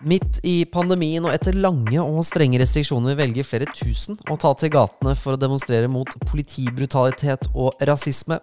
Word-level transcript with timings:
Midt 0.00 0.38
i 0.48 0.62
pandemien 0.64 1.26
og 1.28 1.34
etter 1.34 1.52
lange 1.60 2.00
og 2.00 2.22
strenge 2.24 2.56
restriksjoner 2.62 3.18
velger 3.18 3.44
flere 3.44 3.66
tusen 3.68 4.16
å 4.32 4.36
ta 4.40 4.54
til 4.56 4.72
gatene 4.72 5.12
for 5.18 5.36
å 5.36 5.40
demonstrere 5.40 5.90
mot 5.92 6.08
politibrutalitet 6.24 7.50
og 7.52 7.82
rasisme. 7.84 8.38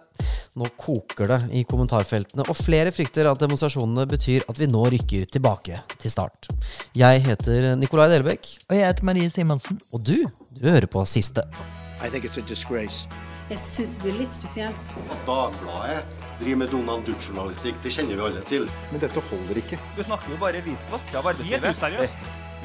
Nå 0.54 0.68
koker 0.78 1.32
det 1.32 1.40
i 1.58 1.64
kommentarfeltene, 1.66 2.46
og 2.46 2.58
flere 2.58 2.92
frykter 2.94 3.26
at 3.26 3.42
demonstrasjonene 3.42 4.06
betyr 4.10 4.46
at 4.46 4.60
vi 4.60 4.70
nå 4.70 4.84
rykker 4.94 5.26
tilbake 5.34 5.80
til 5.98 6.14
start. 6.14 6.46
Jeg 6.94 7.24
heter 7.26 7.72
Nikolai 7.80 8.06
Delbekk. 8.14 8.52
Og 8.68 8.78
jeg 8.78 8.86
heter 8.86 9.10
Marie 9.10 9.32
Simonsen. 9.34 9.82
Og 9.90 10.06
du, 10.06 10.16
du 10.54 10.62
hører 10.70 10.86
på 10.86 11.02
Siste. 11.10 11.42
I 11.98 12.06
think 12.06 12.22
it's 12.22 12.38
a 12.38 12.46
disgrace. 12.46 13.08
Jeg 13.50 13.58
syns 13.58 13.90
det 13.96 14.02
blir 14.02 14.12
litt 14.18 14.32
spesielt. 14.32 14.94
At 15.10 15.16
Dagbladet 15.26 16.04
driver 16.40 16.56
med 16.56 16.68
Donald 16.68 17.02
Duck-journalistikk, 17.06 17.74
det 17.82 17.92
kjenner 17.94 18.14
vi 18.18 18.22
alle 18.26 18.40
til. 18.50 18.70
Men 18.92 19.00
dette 19.00 19.20
holder 19.30 19.56
ikke. 19.62 19.78
Du 19.96 20.02
snakker 20.04 20.30
jo 20.34 20.38
bare 20.42 20.60
visvask 20.66 21.14
av 21.14 21.26
arbeidslivet. 21.32 21.64
Helt 21.64 21.76
useriøst. 21.76 22.18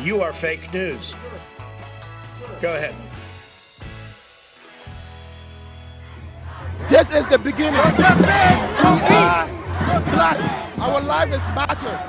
You 0.04 0.22
are 0.26 0.34
fake 0.34 0.70
news. 0.74 1.18
Go 2.62 2.68
ahead. 2.68 2.94
This 6.90 7.12
is 7.20 7.28
the 7.28 7.38
beginning. 7.38 7.80
We 7.80 8.04
are 8.04 8.16
black. 10.12 10.38
Our 10.84 11.02
life 11.02 11.32
is 11.38 11.44
battered. 11.56 12.00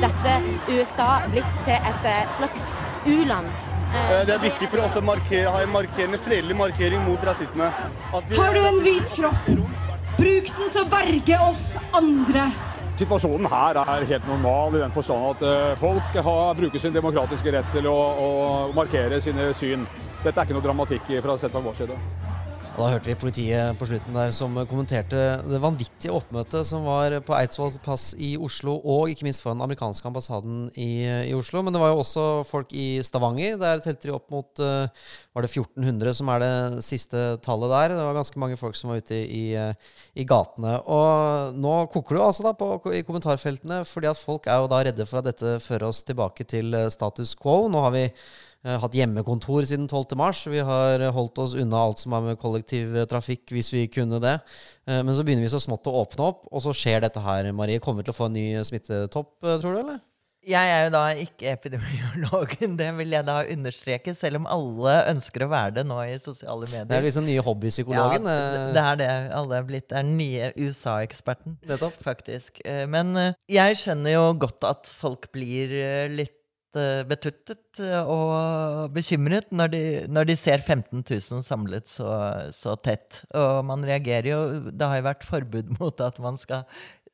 Dette 0.00 0.42
USA 0.68 1.20
blitt 1.30 1.46
til 1.64 1.74
et 1.74 2.04
eh, 2.04 2.34
slags 2.38 2.62
u-land. 3.06 3.46
Eh, 3.94 4.24
Det 4.26 4.34
er 4.34 4.42
viktig 4.42 4.68
for 4.70 4.82
oss 4.84 4.96
å 4.98 5.02
markere, 5.04 5.50
ha 5.50 5.62
en 5.62 5.72
markerende, 5.72 6.18
fredelig 6.22 6.56
markering 6.56 7.02
mot 7.06 7.20
rasisme. 7.24 7.70
At 8.14 8.24
vi- 8.28 8.36
Har 8.36 8.54
du 8.54 8.60
en 8.66 8.80
hvit 8.82 9.08
kropp? 9.14 9.46
Bruk 10.16 10.46
den 10.56 10.70
til 10.72 10.84
å 10.84 10.88
berge 10.88 11.40
oss 11.50 11.76
andre. 11.92 12.52
Situasjonen 12.96 13.46
her 13.50 13.76
er 13.76 14.04
helt 14.06 14.26
normal 14.26 14.74
i 14.74 14.78
den 14.78 14.90
forstand 14.90 15.36
at 15.36 15.42
eh, 15.42 15.74
folk 15.76 16.14
har, 16.14 16.54
bruker 16.54 16.78
sin 16.80 16.92
demokratiske 16.92 17.52
rett 17.52 17.70
til 17.72 17.84
å, 17.86 17.92
å 17.92 18.28
markere 18.74 19.20
sine 19.20 19.52
syn. 19.52 19.86
Dette 20.24 20.38
er 20.40 20.44
ikke 20.46 20.56
noe 20.56 20.64
dramatikk 20.64 21.22
fra 21.22 21.36
sett 21.36 21.52
fra 21.52 21.60
vår 21.60 21.74
side. 21.76 21.98
Og 22.76 22.82
da 22.82 22.90
hørte 22.92 23.08
vi 23.08 23.14
politiet 23.16 23.78
på 23.80 23.86
slutten 23.88 24.12
der 24.12 24.32
som 24.36 24.52
kommenterte 24.68 25.20
det 25.48 25.60
vanvittige 25.62 26.12
oppmøtet 26.12 26.66
som 26.68 26.84
var 26.84 27.14
på 27.24 27.32
Eidsvoll 27.32 27.72
plass 27.80 28.10
i 28.20 28.34
Oslo, 28.36 28.74
og 28.84 29.08
ikke 29.08 29.24
minst 29.24 29.40
foran 29.40 29.56
den 29.56 29.64
amerikanske 29.64 30.04
ambassaden 30.04 30.66
i, 30.76 31.06
i 31.24 31.32
Oslo. 31.32 31.62
Men 31.64 31.72
det 31.72 31.80
var 31.80 31.94
jo 31.94 32.02
også 32.02 32.26
folk 32.44 32.74
i 32.76 33.00
Stavanger. 33.00 33.56
Der 33.62 33.80
telte 33.80 34.10
de 34.10 34.12
opp 34.12 34.28
mot 34.28 34.60
eh, 34.60 35.08
Var 35.32 35.46
det 35.46 35.50
1400 35.54 36.18
som 36.18 36.34
er 36.34 36.44
det 36.44 36.84
siste 36.84 37.22
tallet 37.46 37.72
der? 37.72 37.96
Det 37.96 38.04
var 38.10 38.18
ganske 38.18 38.44
mange 38.44 38.60
folk 38.60 38.76
som 38.76 38.92
var 38.92 39.00
ute 39.00 39.22
i, 39.24 39.46
i 39.56 40.28
gatene. 40.28 40.76
Og 40.84 41.56
nå 41.56 41.78
koker 41.96 42.18
det 42.18 42.26
altså 42.26 42.44
da 42.44 42.52
på, 42.60 42.74
i 42.92 43.00
kommentarfeltene, 43.08 43.86
fordi 43.88 44.12
at 44.12 44.20
folk 44.20 44.52
er 44.52 44.60
jo 44.60 44.68
da 44.74 44.82
redde 44.84 45.08
for 45.08 45.22
at 45.22 45.30
dette 45.32 45.56
fører 45.64 45.88
oss 45.88 46.04
tilbake 46.04 46.44
til 46.44 46.76
eh, 46.76 46.92
status 46.92 47.32
quo. 47.40 47.70
Nå 47.72 47.88
har 47.88 47.96
vi 47.96 48.10
hatt 48.82 48.96
hjemmekontor 48.98 49.66
siden 49.68 49.86
12. 49.86 50.16
mars. 50.18 50.40
Vi 50.50 50.58
har 50.58 51.04
holdt 51.14 51.38
oss 51.38 51.54
unna 51.54 51.84
alt 51.86 52.02
som 52.02 52.16
er 52.18 52.24
med 52.32 52.40
kollektivtrafikk, 52.42 53.44
hvis 53.54 53.72
vi 53.74 53.86
kunne 53.92 54.18
det. 54.22 54.40
Eh, 54.88 55.02
Men 55.02 55.14
så 55.14 55.22
begynner 55.22 55.46
vi 55.46 55.52
så 55.54 55.62
smått 55.62 55.86
å 55.86 55.94
åpne 56.02 56.26
opp, 56.32 56.44
og 56.50 56.62
så 56.64 56.74
skjer 56.74 57.04
dette 57.06 57.22
her, 57.22 57.52
Marie. 57.52 57.78
Kommer 57.78 58.02
vi 58.02 58.10
til 58.10 58.16
å 58.16 58.20
få 58.20 58.30
en 58.30 58.38
ny 58.38 58.46
smittetopp, 58.66 59.32
eh, 59.44 59.58
tror 59.62 59.74
du, 59.74 59.80
eller? 59.84 60.04
Jeg 60.46 60.70
er 60.70 60.84
jo 60.84 60.90
da 60.94 61.00
ikke 61.18 61.48
epidemiologen, 61.56 62.76
det 62.78 62.92
vil 62.94 63.10
jeg 63.16 63.26
da 63.26 63.40
understreke, 63.50 64.12
selv 64.14 64.38
om 64.38 64.46
alle 64.46 64.92
ønsker 65.10 65.42
å 65.42 65.48
være 65.50 65.74
det 65.80 65.84
nå 65.88 65.96
i 66.06 66.14
sosiale 66.22 66.68
medier. 66.70 66.86
Det 66.86 67.00
er 67.00 67.02
liksom 67.08 67.26
den 67.26 67.32
nye 67.34 67.42
hobbypsykologen. 67.42 68.28
Ja, 68.30 68.36
eh, 68.54 68.68
det, 68.76 68.84
er 68.84 69.00
det. 69.00 69.08
Alle 69.34 69.58
er 69.58 69.66
blitt 69.66 69.88
det 69.90 69.98
er 69.98 70.06
den 70.06 70.16
nye 70.20 70.52
USA-eksperten, 70.54 71.58
faktisk. 71.98 72.62
Eh, 72.64 72.84
Men 72.86 73.16
eh, 73.18 73.34
jeg 73.50 73.80
skjønner 73.82 74.14
jo 74.14 74.24
godt 74.46 74.62
at 74.70 74.86
folk 74.86 75.26
blir 75.34 75.74
eh, 75.82 76.06
litt 76.14 76.30
eh, 76.30 76.45
betuttet 77.08 77.80
eh, 77.80 78.08
og 78.08 78.90
bekymret 78.94 79.48
når 79.54 79.70
de, 79.72 79.82
når 80.08 80.28
de 80.30 80.36
ser 80.36 80.60
15 80.64 81.04
000 81.04 81.44
samlet 81.46 81.88
så, 81.88 82.10
så 82.52 82.76
tett. 82.76 83.22
Og 83.34 83.64
man 83.64 83.84
reagerer 83.86 84.30
jo 84.32 84.40
Det 84.70 84.88
har 84.90 85.00
jo 85.00 85.06
vært 85.08 85.26
forbud 85.28 85.72
mot 85.80 86.00
at 86.04 86.18
man 86.22 86.36
skal 86.40 86.66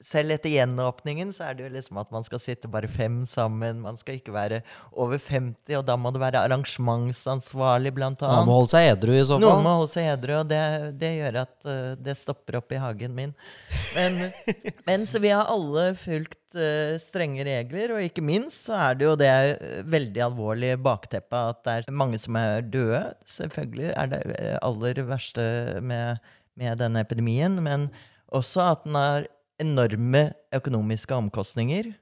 selv 0.02 0.34
etter 0.34 0.50
gjenåpningen 0.50 1.30
så 1.34 1.46
er 1.48 1.56
det 1.56 1.64
jo 1.66 1.70
liksom 1.76 2.00
at 2.02 2.10
man 2.14 2.24
skal 2.26 2.40
sitte 2.42 2.70
bare 2.70 2.90
fem 2.90 3.22
sammen. 3.28 3.80
Man 3.84 3.98
skal 3.98 4.18
ikke 4.18 4.34
være 4.34 4.60
over 4.90 5.20
50, 5.22 5.76
og 5.78 5.86
da 5.86 5.96
må 6.00 6.10
det 6.14 6.22
være 6.22 6.42
arrangementsansvarlig, 6.42 7.94
blant 7.94 8.24
Man 8.24 8.42
Noen 8.42 8.50
må 8.50 8.58
holde 8.60 8.72
seg 8.74 8.90
edru 8.96 9.14
i 9.14 9.22
så 9.22 9.38
fall. 9.38 9.46
Noen 9.46 9.64
må 9.64 9.74
holde 9.78 9.92
seg 9.94 10.10
edru, 10.16 10.34
og 10.40 10.50
det, 10.50 10.62
det 11.00 11.12
gjør 11.20 11.40
at 11.44 11.56
uh, 11.68 11.74
det 12.02 12.16
stopper 12.18 12.58
opp 12.58 12.74
i 12.74 12.80
hagen 12.82 13.14
min. 13.16 13.34
Men, 13.96 14.20
men 14.88 15.06
så 15.08 15.22
vi 15.22 15.32
har 15.34 15.50
alle 15.52 15.92
fulgt 16.02 16.58
uh, 16.58 16.98
strenge 17.02 17.46
regler, 17.46 17.94
og 17.96 18.06
ikke 18.06 18.24
minst 18.26 18.66
så 18.66 18.78
er 18.88 18.98
det 18.98 19.06
jo 19.06 19.18
det 19.20 19.30
eh, 19.32 19.82
veldig 19.92 20.24
alvorlige 20.26 20.80
bakteppet 20.82 21.38
at 21.54 21.62
det 21.66 21.76
er 21.78 22.00
mange 22.02 22.18
som 22.22 22.38
er 22.40 22.66
døde. 22.66 23.04
Selvfølgelig 23.28 23.92
er 23.94 24.10
det 24.10 24.24
aller 24.58 25.04
verste 25.06 25.44
med, 25.84 26.18
med 26.58 26.82
denne 26.82 27.04
epidemien, 27.06 27.60
men 27.62 27.86
også 28.32 28.66
at 28.72 28.84
den 28.88 28.98
har 28.98 29.30
enorme 29.62 30.28
økonomiske 30.54 31.16
omkostninger 31.16 31.92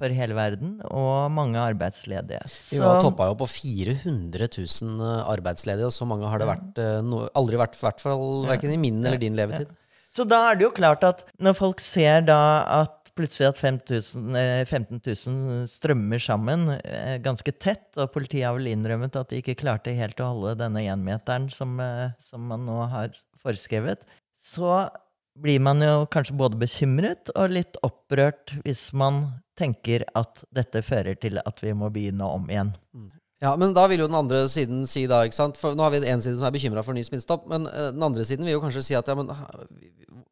for 0.00 0.12
hele 0.16 0.36
verden, 0.36 0.78
og 0.88 1.28
mange 1.36 1.60
arbeidsledige. 1.60 2.40
Vi 2.72 2.78
var 2.80 3.02
toppa 3.04 3.26
jo 3.28 3.36
på 3.42 3.48
400 3.52 4.48
000 4.48 5.10
arbeidsledige, 5.28 5.90
og 5.90 5.92
så 5.92 6.08
mange 6.08 6.30
har 6.30 6.40
det 6.40 6.48
vært, 6.48 6.80
eh, 6.80 7.02
no, 7.04 7.26
aldri 7.36 7.60
vært, 7.60 7.76
i 7.76 7.84
hvert 7.84 8.00
fall 8.00 8.46
verken 8.48 8.72
i 8.72 8.80
min 8.80 9.02
eller 9.04 9.20
din 9.20 9.36
levetid. 9.36 9.74
Så 10.10 10.24
da 10.26 10.40
er 10.48 10.56
det 10.58 10.66
jo 10.66 10.72
klart 10.74 11.04
at 11.06 11.22
når 11.38 11.54
folk 11.58 11.84
ser 11.84 12.24
da 12.26 12.40
at 12.80 12.96
plutselig 13.20 13.50
at 13.50 13.60
5000, 13.60 14.36
eh, 14.38 14.64
15 14.64 15.00
000 15.04 15.68
strømmer 15.70 16.22
sammen 16.22 16.68
eh, 16.78 17.18
ganske 17.22 17.52
tett, 17.52 17.88
og 17.98 18.12
politiet 18.14 18.46
har 18.46 18.56
vel 18.56 18.70
innrømmet 18.72 19.18
at 19.18 19.30
de 19.30 19.40
ikke 19.42 19.58
klarte 19.60 19.94
helt 19.96 20.20
å 20.22 20.32
holde 20.32 20.56
denne 20.62 20.84
énmeteren 20.88 21.50
som, 21.52 21.76
eh, 21.84 22.10
som 22.22 22.46
man 22.50 22.64
nå 22.66 22.80
har 22.92 23.12
foreskrevet, 23.42 24.04
så 24.40 24.88
blir 25.38 25.62
man 25.62 25.82
jo 25.84 26.06
kanskje 26.10 26.36
både 26.38 26.58
bekymret 26.60 27.30
og 27.36 27.54
litt 27.54 27.78
opprørt 27.86 28.54
hvis 28.64 28.90
man 28.96 29.22
tenker 29.58 30.04
at 30.16 30.42
dette 30.54 30.82
fører 30.84 31.18
til 31.20 31.40
at 31.42 31.62
vi 31.62 31.74
må 31.76 31.90
begynne 31.92 32.26
om 32.26 32.48
igjen. 32.50 32.72
Ja, 33.40 33.54
men 33.56 33.72
da 33.76 33.86
vil 33.88 34.02
jo 34.02 34.08
den 34.10 34.18
andre 34.18 34.42
siden 34.52 34.82
si 34.88 35.06
da, 35.08 35.22
ikke 35.24 35.38
sant 35.38 35.56
For 35.56 35.72
nå 35.72 35.86
har 35.86 35.94
vi 35.94 36.02
en 36.04 36.20
side 36.20 36.36
som 36.36 36.44
er 36.44 36.52
bekymra 36.52 36.82
for 36.84 36.96
ny 36.96 37.04
smittestopp, 37.06 37.46
men 37.48 37.64
eh, 37.70 37.88
den 37.94 38.04
andre 38.04 38.26
siden 38.28 38.44
vil 38.44 38.58
jo 38.58 38.64
kanskje 38.64 38.84
si 38.84 38.96
at 38.98 39.08
ja, 39.08 39.16
men 39.16 39.30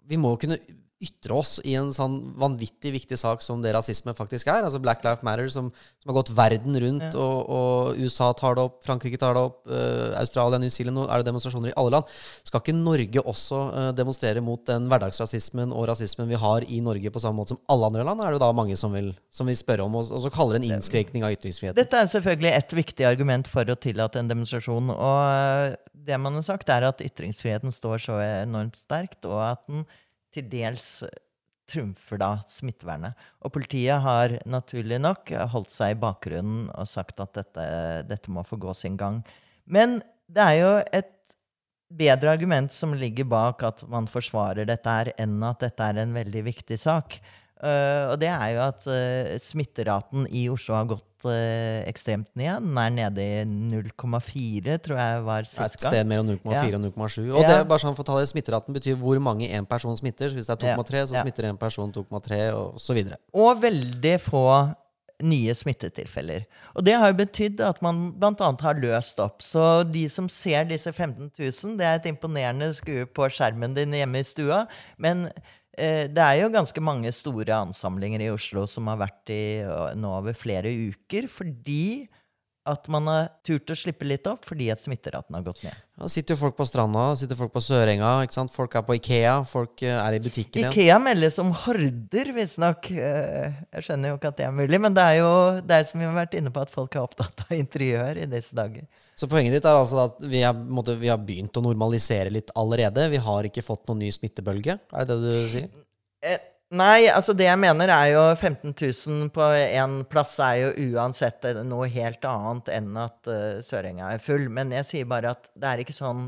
vi 0.08 0.20
må 0.20 0.34
kunne 0.40 0.58
ytre 0.98 1.34
oss 1.38 1.58
i 1.62 1.76
en 1.78 1.92
sånn 1.94 2.16
vanvittig 2.38 2.90
viktig 2.90 3.18
sak 3.20 3.42
som 3.44 3.60
det 3.62 3.70
rasisme 3.76 4.10
faktisk 4.18 4.48
er. 4.50 4.64
Altså 4.66 4.80
Black 4.82 5.04
Life 5.06 5.22
Matter, 5.26 5.46
som, 5.52 5.68
som 6.00 6.10
har 6.10 6.16
gått 6.16 6.32
verden 6.34 6.74
rundt, 6.82 7.14
og, 7.14 7.52
og 7.54 8.00
USA 8.02 8.32
tar 8.34 8.56
det 8.58 8.64
opp, 8.66 8.80
Frankrike 8.86 9.20
tar 9.20 9.36
det 9.38 9.44
opp, 9.46 9.60
uh, 9.70 10.16
Australia, 10.18 10.58
New 10.58 10.72
Zealand, 10.74 10.98
nå 10.98 11.04
er 11.06 11.22
det 11.22 11.28
demonstrasjoner 11.30 11.70
i 11.70 11.76
alle 11.78 11.94
land. 11.94 12.16
Skal 12.48 12.64
ikke 12.64 12.74
Norge 12.74 13.22
også 13.22 13.60
uh, 13.70 13.84
demonstrere 13.94 14.42
mot 14.42 14.64
den 14.66 14.88
hverdagsrasismen 14.90 15.70
og 15.70 15.86
rasismen 15.92 16.30
vi 16.30 16.40
har 16.42 16.66
i 16.66 16.80
Norge 16.82 17.14
på 17.14 17.22
samme 17.22 17.44
måte 17.44 17.54
som 17.54 17.62
alle 17.70 17.92
andre 17.92 18.08
land? 18.08 18.24
Er 18.24 18.34
det 18.34 18.40
jo 18.40 18.42
da 18.48 18.50
mange 18.58 18.80
som 18.80 18.96
vil, 18.96 19.12
som 19.30 19.46
vil 19.46 19.58
spørre 19.60 19.86
om, 19.86 20.00
og, 20.00 20.10
og 20.10 20.26
så 20.26 20.34
kaller 20.34 20.58
det 20.58 20.64
en 20.64 20.78
innskrenkning 20.80 21.28
av 21.28 21.36
ytringsfriheten? 21.38 21.78
Dette 21.78 22.02
er 22.02 22.10
selvfølgelig 22.10 22.50
et 22.56 22.76
viktig 22.80 23.06
argument 23.06 23.46
for 23.50 23.70
å 23.70 23.78
tillate 23.78 24.18
en 24.18 24.34
demonstrasjon. 24.34 24.90
Og 24.98 25.22
eh, 25.30 25.78
det 26.10 26.18
man 26.18 26.34
har 26.40 26.46
sagt, 26.46 26.74
er 26.74 26.90
at 26.90 27.06
ytringsfriheten 27.06 27.74
står 27.74 28.02
så 28.08 28.18
enormt 28.24 28.78
sterkt, 28.80 29.22
og 29.28 29.42
at 29.46 29.64
den 29.70 29.86
til 30.38 30.48
dels 30.52 30.88
trumfer 31.68 32.20
da 32.20 32.30
smittevernet. 32.48 33.16
Og 33.44 33.52
politiet 33.52 34.00
har 34.04 34.38
naturlig 34.48 35.00
nok 35.02 35.34
holdt 35.52 35.72
seg 35.74 35.94
i 35.94 36.00
bakgrunnen 36.00 36.70
og 36.72 36.88
sagt 36.88 37.20
at 37.20 37.34
dette, 37.36 37.68
dette 38.08 38.32
må 38.32 38.44
få 38.46 38.56
gå 38.60 38.72
sin 38.76 38.96
gang. 39.00 39.20
Men 39.68 40.00
det 40.28 40.44
er 40.44 40.56
jo 40.62 40.72
et 40.96 41.14
bedre 41.88 42.32
argument 42.36 42.72
som 42.72 42.96
ligger 42.96 43.28
bak 43.28 43.64
at 43.64 43.84
man 43.88 44.08
forsvarer 44.10 44.68
dette 44.68 44.92
her, 44.92 45.12
enn 45.20 45.40
at 45.44 45.62
dette 45.64 45.84
er 45.84 46.02
en 46.02 46.16
veldig 46.16 46.44
viktig 46.50 46.80
sak. 46.80 47.18
Eh, 47.58 48.04
og 48.12 48.16
det 48.22 48.28
er 48.30 48.54
jo 48.54 48.60
at 48.68 48.84
uh, 48.86 49.36
smitteraten 49.42 50.28
i 50.30 50.44
Oslo 50.52 50.76
har 50.76 50.86
gått 50.92 51.26
uh, 51.26 51.82
ekstremt 51.90 52.28
ned. 52.38 52.62
Den 52.62 52.78
er 52.78 52.92
nede 52.94 53.24
i 53.24 53.44
0,4, 53.44 54.76
tror 54.84 55.00
jeg 55.00 55.24
var 55.26 55.48
sist 55.48 55.58
gang. 55.58 55.74
Et 55.74 55.86
sted 55.88 56.10
mellom 56.12 56.30
0,4 56.30 56.54
Ja. 56.54 56.78
og 56.78 56.84
0,7. 56.86 57.32
Og 57.32 57.42
Ja. 57.42 57.48
det 57.50 57.68
bare 57.68 57.82
sånn 57.82 57.96
for 57.98 58.06
å 58.06 58.10
ta 58.12 58.18
det, 58.20 58.28
Smitteraten 58.30 58.76
betyr 58.76 58.98
hvor 59.00 59.18
mange 59.18 59.50
en 59.50 59.66
person 59.66 59.96
smitter. 59.98 60.30
Så 60.30 60.38
hvis 60.38 60.46
det 60.46 60.54
er 60.54 60.76
2,3, 60.76 61.06
så 61.10 61.22
smitter 61.24 61.50
en 61.50 61.58
person 61.58 61.92
2,3, 61.92 62.52
og 62.54 62.78
så 62.78 62.94
videre. 62.94 63.18
Og 63.34 63.58
veldig 63.60 64.20
få 64.22 64.44
nye 65.18 65.50
smittetilfeller. 65.50 66.44
Og 66.78 66.84
det 66.86 66.94
har 66.94 67.10
jo 67.10 67.18
betydd 67.18 67.60
at 67.66 67.80
man 67.82 68.12
bl.a. 68.14 68.50
har 68.62 68.78
løst 68.78 69.18
opp. 69.18 69.42
Så 69.42 69.82
de 69.90 70.04
som 70.08 70.28
ser 70.30 70.68
disse 70.70 70.92
15 70.92 71.32
000, 71.34 71.76
det 71.80 71.86
er 71.88 71.98
et 71.98 72.06
imponerende 72.06 72.70
skue 72.78 73.02
på 73.10 73.26
skjermen 73.34 73.74
din 73.74 73.96
hjemme 73.98 74.22
i 74.22 74.28
stua. 74.28 74.68
Men 74.96 75.26
det 75.78 76.24
er 76.24 76.40
jo 76.40 76.50
ganske 76.50 76.82
mange 76.82 77.12
store 77.14 77.54
ansamlinger 77.68 78.24
i 78.24 78.30
Oslo 78.32 78.64
som 78.70 78.90
har 78.90 78.98
vært 79.04 79.30
i 79.30 79.42
nå 79.98 80.14
over 80.20 80.34
flere 80.34 80.72
uker, 80.90 81.28
fordi 81.30 82.08
at 82.68 82.88
man 82.92 83.06
har 83.08 83.28
turt 83.46 83.70
å 83.72 83.76
slippe 83.78 84.06
litt 84.06 84.26
opp 84.30 84.44
fordi 84.48 84.68
at 84.72 84.82
smitteraten 84.82 85.34
har 85.36 85.44
gått 85.46 85.62
ned. 85.64 85.76
Da 85.98 86.06
sitter 86.12 86.36
jo 86.36 86.40
folk 86.44 86.54
på 86.58 86.66
stranda, 86.68 87.04
sitter 87.18 87.38
folk 87.38 87.50
på 87.54 87.62
Sørenga, 87.64 88.10
ikke 88.26 88.36
sant? 88.36 88.52
folk 88.54 88.76
er 88.78 88.84
på 88.86 88.94
Ikea, 88.98 89.32
folk 89.48 89.82
eh, 89.82 89.96
er 89.98 90.14
i 90.14 90.20
butikken 90.22 90.60
igjen. 90.60 90.70
Ikea 90.74 90.98
meldes 91.02 91.38
om 91.42 91.50
horder, 91.64 92.30
visstnok. 92.36 92.90
Eh, 92.94 93.56
Jeg 93.74 93.86
skjønner 93.88 94.12
jo 94.12 94.18
ikke 94.20 94.30
at 94.30 94.38
det 94.38 94.46
er 94.46 94.54
mulig, 94.60 94.80
men 94.84 94.94
det 94.94 95.06
er 95.10 95.16
jo 95.18 95.32
det 95.64 95.80
er 95.80 95.88
som 95.88 95.98
vi 96.02 96.06
har 96.06 96.14
vært 96.20 96.36
inne 96.38 96.52
på, 96.54 96.62
at 96.62 96.74
folk 96.74 96.94
er 96.94 97.02
opptatt 97.08 97.42
av 97.48 97.56
interiør 97.58 98.22
i 98.22 98.28
disse 98.30 98.54
dager. 98.58 98.86
Så 99.18 99.26
poenget 99.30 99.56
ditt 99.56 99.66
er 99.66 99.80
altså 99.80 100.04
at 100.04 100.20
vi, 100.22 100.44
er, 100.46 100.54
måtte, 100.54 100.94
vi 101.00 101.10
har 101.10 101.18
begynt 101.18 101.56
å 101.58 101.64
normalisere 101.64 102.30
litt 102.30 102.54
allerede. 102.54 103.08
Vi 103.10 103.24
har 103.24 103.48
ikke 103.50 103.66
fått 103.66 103.88
noen 103.90 104.04
ny 104.04 104.12
smittebølge, 104.14 104.78
er 104.78 105.08
det 105.10 105.18
det 105.24 105.34
du 105.34 105.50
sier? 105.56 105.68
Eh, 106.22 106.38
Nei, 106.68 107.06
altså 107.08 107.32
det 107.32 107.46
jeg 107.46 107.56
mener 107.62 107.88
er 107.88 108.10
jo 108.12 108.22
15 108.34 108.74
000 108.76 109.30
på 109.32 109.44
én 109.56 110.02
plass 110.10 110.34
er 110.44 110.66
jo 110.66 110.90
uansett 110.98 111.46
noe 111.64 111.86
helt 111.88 112.26
annet 112.28 112.68
enn 112.76 112.90
at 113.00 113.30
uh, 113.30 113.62
Sørenga 113.64 114.10
er 114.12 114.20
full. 114.20 114.50
Men 114.52 114.74
jeg 114.76 114.84
sier 114.84 115.08
bare 115.08 115.32
at 115.32 115.48
det 115.56 115.70
er 115.70 115.82
ikke 115.84 115.96
sånn 115.96 116.26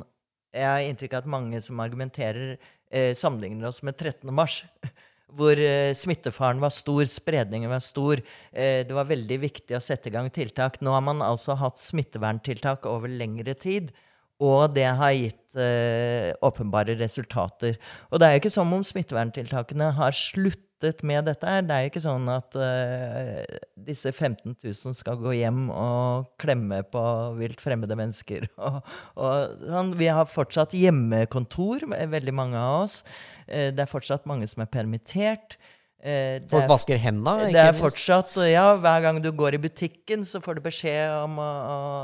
Jeg 0.56 0.64
har 0.66 0.82
inntrykk 0.82 1.12
av 1.12 1.20
at 1.20 1.30
mange 1.30 1.60
som 1.62 1.82
argumenterer, 1.84 2.56
uh, 2.56 3.12
sammenligner 3.12 3.68
oss 3.68 3.82
med 3.84 3.98
13. 4.00 4.32
mars. 4.32 4.62
Hvor 5.36 5.60
uh, 5.60 5.92
smittefaren 5.92 6.64
var 6.64 6.72
stor, 6.72 7.04
spredningen 7.04 7.70
var 7.70 7.84
stor. 7.84 8.24
Det 8.50 8.96
var 8.96 9.12
veldig 9.12 9.42
viktig 9.44 9.76
å 9.76 9.84
sette 9.84 10.08
i 10.08 10.14
gang 10.16 10.32
tiltak. 10.32 10.80
Nå 10.80 10.96
har 10.96 11.04
man 11.04 11.20
altså 11.20 11.52
hatt 11.60 11.78
smitteverntiltak 11.78 12.88
over 12.88 13.12
lengre 13.12 13.52
tid. 13.60 13.92
Og 14.40 14.72
det 14.72 14.88
har 14.96 15.12
gitt 15.12 15.58
eh, 15.60 16.32
åpenbare 16.44 16.96
resultater. 17.00 17.76
Og 18.10 18.20
det 18.20 18.26
er 18.26 18.34
jo 18.34 18.42
ikke 18.44 18.52
som 18.54 18.72
om 18.72 18.84
smitteverntiltakene 18.86 19.90
har 19.98 20.16
sluttet 20.16 21.02
med 21.04 21.26
dette. 21.28 21.44
her. 21.44 21.66
Det 21.66 21.76
er 21.76 21.84
jo 21.84 21.90
ikke 21.90 22.02
sånn 22.06 22.30
at 22.32 22.56
eh, 22.56 23.58
disse 23.76 24.12
15 24.14 24.54
000 24.56 24.96
skal 24.96 25.20
gå 25.20 25.34
hjem 25.36 25.66
og 25.74 26.30
klemme 26.40 26.80
på 26.88 27.02
vilt 27.36 27.60
fremmede 27.60 27.98
mennesker. 28.00 28.48
Og, 28.70 28.80
og, 29.20 29.60
sånn. 29.68 29.92
Vi 30.00 30.08
har 30.08 30.30
fortsatt 30.30 30.72
hjemmekontor, 30.78 31.84
veldig 32.16 32.34
mange 32.36 32.56
av 32.56 32.86
oss. 32.86 33.02
Eh, 33.44 33.68
det 33.76 33.84
er 33.84 33.92
fortsatt 33.92 34.28
mange 34.30 34.48
som 34.48 34.64
er 34.64 34.72
permittert. 34.72 35.60
Eh, 36.00 36.40
Folk 36.48 36.64
er, 36.64 36.68
vasker 36.70 37.00
hendene? 37.00 37.50
Det 37.52 37.60
er 37.60 37.74
fortsatt, 37.76 38.32
ja, 38.48 38.70
Hver 38.80 39.02
gang 39.04 39.18
du 39.20 39.28
går 39.36 39.58
i 39.58 39.60
butikken, 39.60 40.22
så 40.24 40.40
får 40.40 40.56
du 40.56 40.62
beskjed 40.64 41.12
om 41.26 41.36
å, 41.42 41.48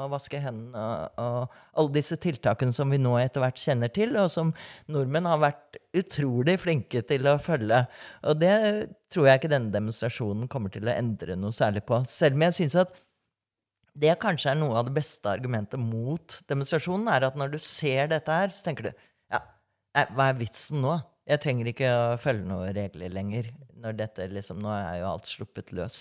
å 0.04 0.10
vaske 0.12 0.40
hendene. 0.42 0.82
Og, 0.82 1.22
og, 1.22 1.62
alle 1.80 1.94
disse 1.94 2.18
tiltakene 2.20 2.76
som 2.76 2.92
vi 2.92 3.00
nå 3.00 3.14
etter 3.20 3.40
hvert 3.40 3.60
kjenner 3.60 3.92
til, 3.92 4.12
og 4.20 4.28
som 4.32 4.52
nordmenn 4.92 5.28
har 5.28 5.40
vært 5.40 5.80
utrolig 5.96 6.58
flinke 6.60 7.02
til 7.08 7.28
å 7.30 7.38
følge. 7.40 7.82
Og 8.28 8.36
det 8.40 8.52
tror 9.12 9.30
jeg 9.30 9.40
ikke 9.40 9.52
denne 9.54 9.72
demonstrasjonen 9.72 10.48
kommer 10.52 10.72
til 10.72 10.88
å 10.88 10.92
endre 10.92 11.38
noe 11.40 11.56
særlig 11.56 11.86
på. 11.88 12.02
Selv 12.10 12.36
om 12.36 12.46
jeg 12.48 12.58
synes 12.60 12.78
at 12.84 12.94
det 13.96 14.18
kanskje 14.20 14.52
er 14.52 14.60
noe 14.60 14.76
av 14.76 14.90
det 14.90 14.96
beste 14.98 15.32
argumentet 15.32 15.80
mot 15.80 16.40
demonstrasjonen, 16.50 17.08
er 17.08 17.30
at 17.30 17.36
når 17.40 17.56
du 17.56 17.60
ser 17.64 18.12
dette 18.12 18.40
her, 18.42 18.52
så 18.52 18.68
tenker 18.68 18.90
du 18.90 18.92
ja, 19.32 19.40
hva 20.12 20.28
er 20.28 20.40
vitsen 20.44 20.84
nå? 20.84 20.98
Jeg 21.26 21.42
trenger 21.42 21.68
ikke 21.72 21.88
å 21.90 22.18
følge 22.22 22.46
noen 22.46 22.74
regler 22.76 23.10
lenger. 23.10 23.50
Når 23.82 23.96
dette 23.98 24.28
liksom, 24.30 24.60
Nå 24.62 24.70
er 24.70 25.00
jo 25.00 25.08
alt 25.10 25.26
sluppet 25.30 25.72
løs. 25.74 25.98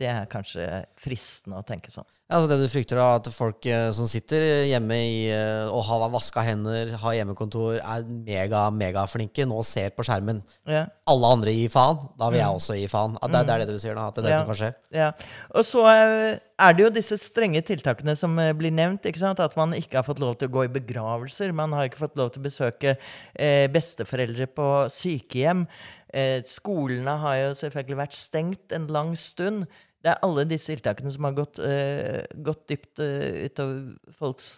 Det 0.00 0.08
er 0.08 0.24
kanskje 0.32 0.64
fristende 0.96 1.58
å 1.60 1.64
tenke 1.66 1.90
sånn. 1.92 2.06
Ja, 2.30 2.38
altså 2.38 2.48
Det 2.54 2.56
du 2.62 2.68
frykter, 2.72 2.96
da, 2.96 3.08
at 3.18 3.26
folk 3.34 3.66
eh, 3.68 3.88
som 3.92 4.06
sitter 4.08 4.40
hjemme 4.70 4.96
i, 4.96 5.16
eh, 5.34 5.66
og 5.68 5.82
har 5.88 6.04
vaska 6.14 6.40
hender, 6.46 6.92
har 7.02 7.16
hjemmekontor, 7.18 7.80
er 7.82 8.06
mega, 8.08 8.62
mega 8.72 9.02
flinke, 9.10 9.44
nå 9.50 9.58
ser 9.66 9.90
på 9.92 10.06
skjermen. 10.06 10.38
Ja. 10.70 10.86
Alle 11.10 11.32
andre 11.34 11.52
gir 11.52 11.68
faen. 11.74 11.98
Da 12.16 12.30
vil 12.30 12.38
jeg 12.40 12.48
Mm. 12.48 12.56
også 12.62 12.78
gi 12.78 12.86
faen. 12.88 13.18
At 13.20 13.34
det, 13.34 13.42
det 13.46 13.54
er 13.56 13.64
det 13.66 13.68
du 13.74 13.78
sier, 13.82 13.94
da? 13.98 14.06
At 14.08 14.14
det 14.14 14.24
er 14.24 14.28
det 14.28 14.32
Ja. 14.32 14.38
som 14.38 14.46
kan 14.46 14.60
skje? 14.62 14.70
Ja. 15.02 15.10
Og 15.58 15.64
så 15.68 15.84
eh, 15.90 16.38
er 16.64 16.72
det 16.78 16.86
jo 16.86 16.90
disse 16.96 17.18
strenge 17.20 17.60
tiltakene 17.66 18.16
som 18.16 18.36
blir 18.56 18.72
nevnt. 18.72 19.02
ikke 19.04 19.18
sant? 19.20 19.40
At 19.40 19.56
man 19.56 19.72
ikke 19.76 19.98
har 20.00 20.04
fått 20.08 20.20
lov 20.22 20.38
til 20.38 20.48
å 20.48 20.52
gå 20.52 20.64
i 20.64 20.72
begravelser. 20.80 21.52
Man 21.52 21.72
har 21.72 21.88
ikke 21.90 22.00
fått 22.06 22.16
lov 22.16 22.30
til 22.32 22.40
å 22.40 22.48
besøke 22.48 22.96
eh, 23.36 23.66
besteforeldre 23.68 24.46
på 24.46 24.70
sykehjem. 24.88 25.66
Eh, 26.14 26.40
skolene 26.46 27.18
har 27.22 27.36
jo 27.42 27.50
selvfølgelig 27.58 28.00
vært 28.00 28.16
stengt 28.18 28.72
en 28.72 28.86
lang 28.88 29.12
stund. 29.16 29.66
Det 30.00 30.12
er 30.12 30.20
alle 30.24 30.46
disse 30.48 30.72
tiltakene 30.72 31.12
som 31.12 31.26
har 31.28 31.36
gått, 31.36 31.60
uh, 31.60 32.20
gått 32.46 32.66
dypt 32.72 33.02
uh, 33.04 33.46
utover 33.46 34.14
folks 34.16 34.50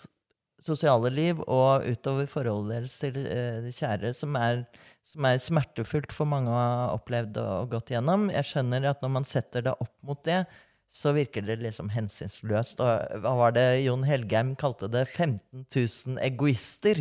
sosiale 0.63 1.11
liv 1.11 1.41
og 1.51 1.87
utover 1.91 2.29
forholdet 2.31 2.77
deres 2.77 2.99
til 3.03 3.17
uh, 3.25 3.59
de 3.65 3.73
kjære, 3.75 4.13
som 4.15 4.37
er, 4.39 4.63
som 5.09 5.27
er 5.27 5.41
smertefullt 5.43 6.15
for 6.15 6.31
mange 6.31 6.53
å 6.53 6.59
ha 6.59 6.91
opplevd 6.95 7.41
og 7.43 7.73
gått 7.75 7.95
gjennom. 7.95 8.29
Jeg 8.31 8.53
skjønner 8.53 8.93
at 8.93 9.03
når 9.03 9.17
man 9.19 9.27
setter 9.27 9.67
det 9.67 9.75
opp 9.75 9.97
mot 10.07 10.23
det, 10.29 10.45
så 10.93 11.15
virker 11.17 11.45
det 11.47 11.57
liksom 11.63 11.89
hensynsløst. 11.91 12.83
Og 12.85 13.21
hva 13.25 13.37
var 13.39 13.55
det 13.57 13.67
Jon 13.83 14.05
Helgheim 14.05 14.53
kalte 14.61 14.91
det? 14.93 15.07
15 15.09 15.65
000 15.65 16.19
egoister 16.23 17.01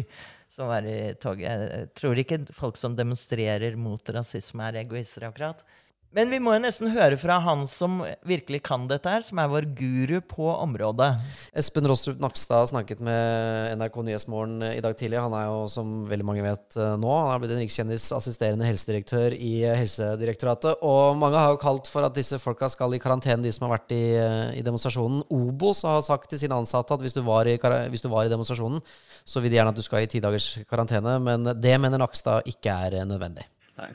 som 0.51 0.71
var 0.71 0.87
i 0.87 1.13
toget. 1.19 1.47
Jeg 1.47 1.89
tror 1.99 2.19
ikke 2.19 2.41
folk 2.55 2.79
som 2.79 2.95
demonstrerer 2.95 3.75
mot 3.79 4.13
rasisme, 4.15 4.63
er 4.67 4.81
egoister, 4.83 5.27
akkurat. 5.27 5.63
Men 6.11 6.27
vi 6.27 6.41
må 6.43 6.51
jo 6.51 6.59
nesten 6.59 6.89
høre 6.91 7.15
fra 7.15 7.37
han 7.39 7.61
som 7.71 8.01
virkelig 8.27 8.59
kan 8.67 8.83
dette 8.89 9.07
her, 9.07 9.23
som 9.23 9.39
er 9.39 9.51
vår 9.51 9.67
guru 9.77 10.17
på 10.27 10.49
området. 10.51 11.13
Espen 11.55 11.87
Rostrup 11.87 12.19
Nakstad 12.19 12.67
snakket 12.73 12.99
med 12.99 13.77
NRK 13.79 13.95
Nyhetsmorgen 14.09 14.65
i 14.73 14.81
dag 14.83 14.97
tidlig. 14.99 15.21
Han 15.23 15.35
er 15.39 15.45
jo, 15.47 15.61
som 15.71 15.93
veldig 16.09 16.27
mange 16.27 16.43
vet 16.43 16.75
eh, 16.75 16.97
nå, 16.99 17.13
han 17.15 17.31
er 17.31 17.43
blitt 17.43 17.53
en 17.55 17.61
rikskjendis, 17.63 18.09
assisterende 18.17 18.67
helsedirektør 18.67 19.37
i 19.37 19.53
eh, 19.63 19.77
Helsedirektoratet. 19.79 20.83
Og 20.83 21.15
mange 21.21 21.39
har 21.39 21.55
jo 21.55 21.61
kalt 21.63 21.87
for 21.87 22.03
at 22.03 22.19
disse 22.19 22.41
folka 22.43 22.67
skal 22.73 22.97
i 22.97 22.99
karantene, 22.99 23.47
de 23.47 23.55
som 23.55 23.69
har 23.69 23.77
vært 23.77 23.95
i, 23.95 24.03
eh, 24.19 24.59
i 24.59 24.65
demonstrasjonen. 24.67 25.23
Obos 25.31 25.85
har 25.87 26.03
sagt 26.03 26.27
til 26.33 26.43
sine 26.43 26.59
ansatte 26.59 26.91
at 26.91 27.07
hvis 27.07 27.15
du, 27.15 27.23
var 27.23 27.47
i, 27.47 27.55
hvis 27.55 28.03
du 28.03 28.11
var 28.11 28.27
i 28.27 28.33
demonstrasjonen, 28.35 28.83
så 29.23 29.39
vil 29.39 29.55
de 29.55 29.61
gjerne 29.61 29.71
at 29.71 29.79
du 29.79 29.87
skal 29.87 30.03
i 30.03 30.11
ti 30.11 30.19
dagers 30.19 30.57
karantene. 30.67 31.15
Men 31.23 31.53
det 31.55 31.79
mener 31.79 32.03
Nakstad 32.03 32.51
ikke 32.51 32.75
er 32.89 32.99
nødvendig. 33.07 33.47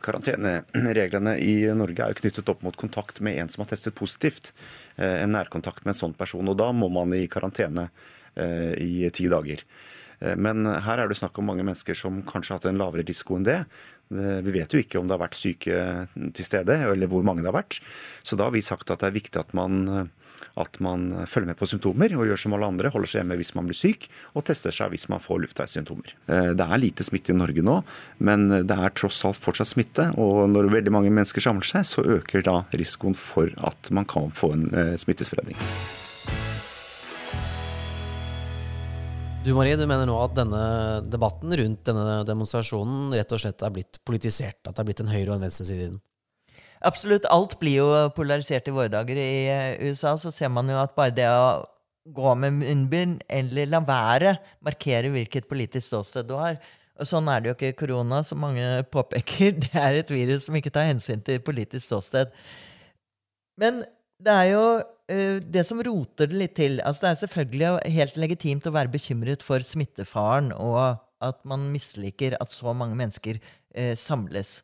Karantenereglene 0.03 1.37
i 1.39 1.67
Norge 1.75 2.03
er 2.05 2.15
jo 2.15 2.21
knyttet 2.21 2.49
opp 2.53 2.63
mot 2.67 2.77
kontakt 2.77 3.21
med 3.25 3.39
en 3.41 3.49
som 3.53 3.63
har 3.63 3.71
testet 3.71 3.95
positivt. 3.95 4.53
eh, 4.97 5.23
En 5.23 5.33
nærkontakt 5.33 5.85
med 5.85 5.95
en 5.95 6.01
sånn 6.01 6.17
person. 6.17 6.49
Og 6.49 6.57
da 6.57 6.73
må 6.73 6.89
man 6.93 7.13
i 7.15 7.27
karantene 7.29 7.89
eh, 8.37 8.75
i 8.83 9.11
ti 9.11 9.29
dager. 9.29 9.63
Eh, 10.21 10.37
Men 10.37 10.67
her 10.67 10.99
er 10.99 11.09
det 11.09 11.17
snakk 11.17 11.39
om 11.39 11.47
mange 11.47 11.65
mennesker 11.65 11.95
som 11.95 12.23
kanskje 12.23 12.53
har 12.53 12.59
hatt 12.59 12.71
en 12.73 12.79
lavere 12.79 13.07
risiko 13.07 13.37
enn 13.37 13.45
det. 13.45 13.65
Eh, 14.13 14.41
Vi 14.43 14.53
vet 14.55 14.73
jo 14.73 14.79
ikke 14.83 15.01
om 15.01 15.07
det 15.09 15.17
har 15.17 15.25
vært 15.29 15.39
syke 15.39 15.81
til 16.33 16.45
stede, 16.47 16.77
eller 16.93 17.07
hvor 17.11 17.25
mange 17.27 17.43
det 17.43 17.51
har 17.51 17.59
vært. 17.63 17.81
Så 18.23 18.37
da 18.37 18.45
har 18.45 18.55
vi 18.55 18.63
sagt 18.63 18.91
at 18.91 19.01
det 19.03 19.09
er 19.11 19.17
viktig 19.19 19.41
at 19.41 19.53
man, 19.55 19.89
eh, 19.89 20.05
at 20.57 20.79
man 20.81 21.27
følger 21.27 21.47
med 21.51 21.57
på 21.59 21.67
symptomer 21.67 22.15
og 22.17 22.27
gjør 22.29 22.39
som 22.39 22.55
alle 22.55 22.69
andre, 22.69 22.91
holder 22.93 23.09
seg 23.09 23.23
hjemme 23.23 23.37
hvis 23.41 23.55
man 23.57 23.67
blir 23.67 23.77
syk, 23.77 24.07
og 24.37 24.45
tester 24.45 24.71
seg 24.71 24.93
hvis 24.95 25.09
man 25.09 25.19
får 25.21 25.43
luftveissymptomer. 25.47 26.15
Eh, 26.29 26.53
Det 26.55 26.67
er 26.69 26.79
lite 26.79 27.03
smitte 27.05 27.35
i 27.35 27.37
Norge 27.37 27.63
nå, 27.67 27.83
men 28.21 28.49
det 28.49 28.71
er 28.79 28.91
tross 28.95 29.25
alt 29.25 29.41
fortsatt 29.43 29.73
smitte. 29.75 30.11
Og 30.17 30.49
når 30.51 30.71
veldig 30.71 30.93
mange 30.93 31.11
mennesker 31.11 31.41
samler 31.43 31.67
seg, 31.67 31.83
så 31.85 32.05
øker 32.05 32.43
da 32.47 32.63
risikoen 32.73 33.17
for 33.17 33.51
at 33.67 33.91
man 33.91 34.05
kan 34.05 34.31
få 34.31 34.53
en 34.53 34.69
eh, 34.75 34.97
smittespredning. 34.97 35.57
Du 39.47 39.53
Marie, 39.55 39.77
du 39.79 39.85
mener 39.87 40.09
nå 40.09 40.15
at 40.19 40.33
denne 40.35 40.61
debatten 41.07 41.53
rundt 41.55 41.85
denne 41.87 42.25
demonstrasjonen 42.27 43.13
rett 43.15 43.31
og 43.31 43.39
slett 43.39 43.61
er 43.63 43.71
blitt 43.77 44.01
politisert? 44.03 44.59
At 44.67 44.75
det 44.75 44.83
er 44.83 44.89
blitt 44.89 45.03
en 45.05 45.13
høyre- 45.13 45.29
og 45.29 45.37
en 45.37 45.45
venstreside 45.47 45.85
i 45.85 45.91
den? 45.93 46.01
Absolutt 46.91 47.29
alt 47.31 47.55
blir 47.61 47.77
jo 47.79 47.87
polarisert 48.17 48.67
i 48.67 48.75
våre 48.75 48.91
dager. 48.91 49.21
I 49.23 49.45
eh, 49.53 49.87
USA 49.87 50.17
så 50.19 50.33
ser 50.35 50.51
man 50.51 50.67
jo 50.73 50.81
at 50.81 50.97
bare 50.99 51.15
det 51.15 51.29
å 51.31 51.63
gå 52.19 52.35
med 52.43 52.59
munnbind 52.59 53.23
eller 53.31 53.71
la 53.71 53.85
være 53.87 54.35
markerer 54.67 55.15
hvilket 55.15 55.47
politisk 55.47 55.93
ståsted 55.93 56.27
du 56.27 56.35
har. 56.41 56.59
Og 56.99 57.07
sånn 57.07 57.31
er 57.31 57.45
det 57.45 57.53
jo 57.53 57.57
ikke 57.61 57.85
korona, 57.85 58.25
som 58.27 58.43
mange 58.43 58.67
påpeker. 58.91 59.55
Det 59.63 59.71
er 59.79 60.01
et 60.01 60.11
virus 60.11 60.51
som 60.51 60.59
ikke 60.59 60.75
tar 60.75 60.91
hensyn 60.91 61.23
til 61.23 61.39
politisk 61.47 61.87
ståsted. 61.87 62.35
Men 63.63 63.85
det 64.23 64.33
er 64.33 64.49
jo 64.53 64.63
uh, 64.81 65.37
det 65.43 65.65
som 65.69 65.83
roter 65.85 66.31
det 66.31 66.41
litt 66.41 66.57
til. 66.59 66.81
Altså 66.85 67.07
det 67.07 67.13
er 67.13 67.21
selvfølgelig 67.25 67.97
helt 67.99 68.21
legitimt 68.21 68.69
å 68.69 68.75
være 68.77 68.93
bekymret 68.93 69.45
for 69.45 69.65
smittefaren, 69.65 70.53
og 70.57 71.03
at 71.25 71.39
man 71.49 71.71
misliker 71.73 72.37
at 72.41 72.53
så 72.53 72.75
mange 72.77 72.99
mennesker 72.99 73.41
uh, 73.41 73.95
samles. 73.99 74.61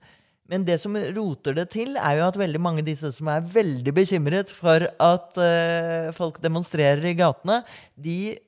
Men 0.51 0.67
det 0.69 0.79
som 0.83 0.97
roter 1.17 1.57
det 1.57 1.69
til, 1.73 1.97
er 1.97 2.19
jo 2.19 2.27
at 2.27 2.37
veldig 2.37 2.61
mange 2.61 2.83
av 2.83 2.89
disse 2.89 3.13
som 3.15 3.31
er 3.33 3.45
veldig 3.55 3.93
bekymret 3.97 4.51
for 4.53 4.85
at 4.85 5.39
uh, 5.41 6.11
folk 6.17 6.41
demonstrerer 6.45 7.05
i 7.09 7.19
gatene, 7.19 7.63
de 7.97 8.39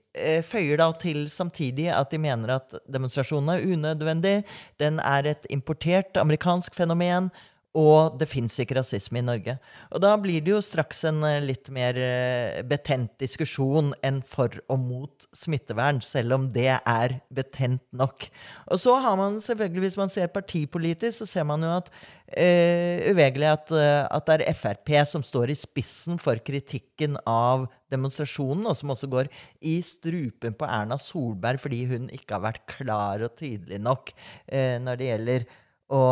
føyer 0.47 0.79
da 0.79 0.85
til 0.95 1.25
samtidig 1.27 1.89
at 1.91 2.13
de 2.13 2.21
mener 2.23 2.53
at 2.55 2.77
demonstrasjonen 2.87 3.49
er 3.51 3.65
unødvendig. 3.67 4.35
Den 4.79 5.01
er 5.03 5.27
et 5.27 5.49
importert 5.51 6.15
amerikansk 6.23 6.77
fenomen. 6.79 7.33
Og 7.75 8.19
det 8.21 8.29
fins 8.31 8.55
ikke 8.63 8.77
rasisme 8.79 9.19
i 9.19 9.25
Norge. 9.27 9.57
Og 9.91 10.03
da 10.05 10.13
blir 10.21 10.43
det 10.45 10.53
jo 10.53 10.61
straks 10.63 11.03
en 11.11 11.25
eh, 11.27 11.41
litt 11.43 11.71
mer 11.75 11.99
eh, 11.99 12.61
betent 12.71 13.11
diskusjon 13.19 13.93
enn 14.07 14.21
for 14.27 14.55
og 14.71 14.79
mot 14.79 15.27
smittevern, 15.35 15.99
selv 16.05 16.39
om 16.39 16.49
det 16.55 16.71
er 16.77 17.17
betent 17.35 17.83
nok. 17.91 18.29
Og 18.71 18.81
så 18.81 18.95
har 19.03 19.19
man 19.19 19.41
selvfølgelig, 19.43 19.89
hvis 19.89 19.99
man 19.99 20.13
ser 20.13 20.31
partipolitisk, 20.31 21.19
så 21.19 21.29
ser 21.29 21.49
man 21.51 21.67
jo 21.67 21.73
at 21.75 21.91
eh, 22.39 23.11
uvegelig 23.11 23.51
at, 23.51 23.75
uh, 23.75 24.05
at 24.07 24.31
det 24.31 24.47
er 24.47 24.59
Frp 24.59 24.95
som 25.11 25.25
står 25.27 25.51
i 25.53 25.59
spissen 25.59 26.21
for 26.23 26.39
kritikken 26.47 27.19
av 27.27 27.67
demonstrasjonen, 27.93 28.69
og 28.71 28.79
som 28.79 28.95
også 28.95 29.11
går 29.11 29.31
i 29.67 29.77
strupen 29.87 30.57
på 30.59 30.69
Erna 30.69 30.99
Solberg 31.01 31.63
fordi 31.63 31.85
hun 31.91 32.09
ikke 32.15 32.39
har 32.39 32.47
vært 32.47 32.65
klar 32.71 33.25
og 33.27 33.37
tydelig 33.39 33.81
nok 33.83 34.15
eh, 34.47 34.79
når 34.83 35.01
det 35.01 35.11
gjelder 35.11 35.47
å 35.95 36.03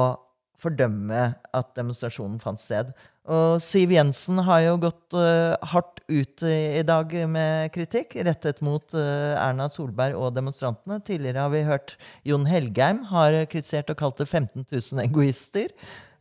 fordømme 0.62 1.24
at 1.54 1.72
demonstrasjonen 1.76 2.38
fant 2.42 2.60
sted. 2.60 2.92
Og 3.30 3.60
Siv 3.62 3.92
Jensen 3.94 4.40
har 4.42 4.64
jo 4.64 4.78
gått 4.82 5.14
uh, 5.14 5.54
hardt 5.72 6.00
ut 6.10 6.42
i 6.46 6.82
dag 6.86 7.12
med 7.30 7.70
kritikk 7.74 8.16
rettet 8.26 8.62
mot 8.66 8.96
uh, 8.96 9.34
Erna 9.38 9.68
Solberg 9.70 10.18
og 10.18 10.34
demonstrantene. 10.34 10.98
Tidligere 11.06 11.44
har 11.44 11.52
vi 11.54 11.62
hørt 11.68 11.94
Jon 12.26 12.48
Helgheim 12.50 13.04
har 13.12 13.36
kritisert 13.52 13.92
og 13.94 14.00
kalt 14.02 14.18
det 14.22 14.26
15 14.30 14.66
000 14.66 15.04
egoister. 15.06 15.70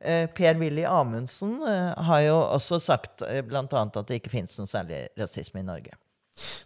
Uh, 0.01 0.27
Per-Willy 0.37 0.85
Amundsen 0.89 1.57
har 1.65 2.23
jo 2.27 2.37
også 2.43 2.81
sagt 2.81 3.25
uh, 3.25 3.41
bl.a. 3.45 3.65
at 3.65 4.01
det 4.05 4.21
ikke 4.21 4.35
finnes 4.37 4.57
noe 4.61 4.69
særlig 4.69 5.07
rasisme 5.17 5.65
i 5.65 5.69
Norge. 5.73 5.97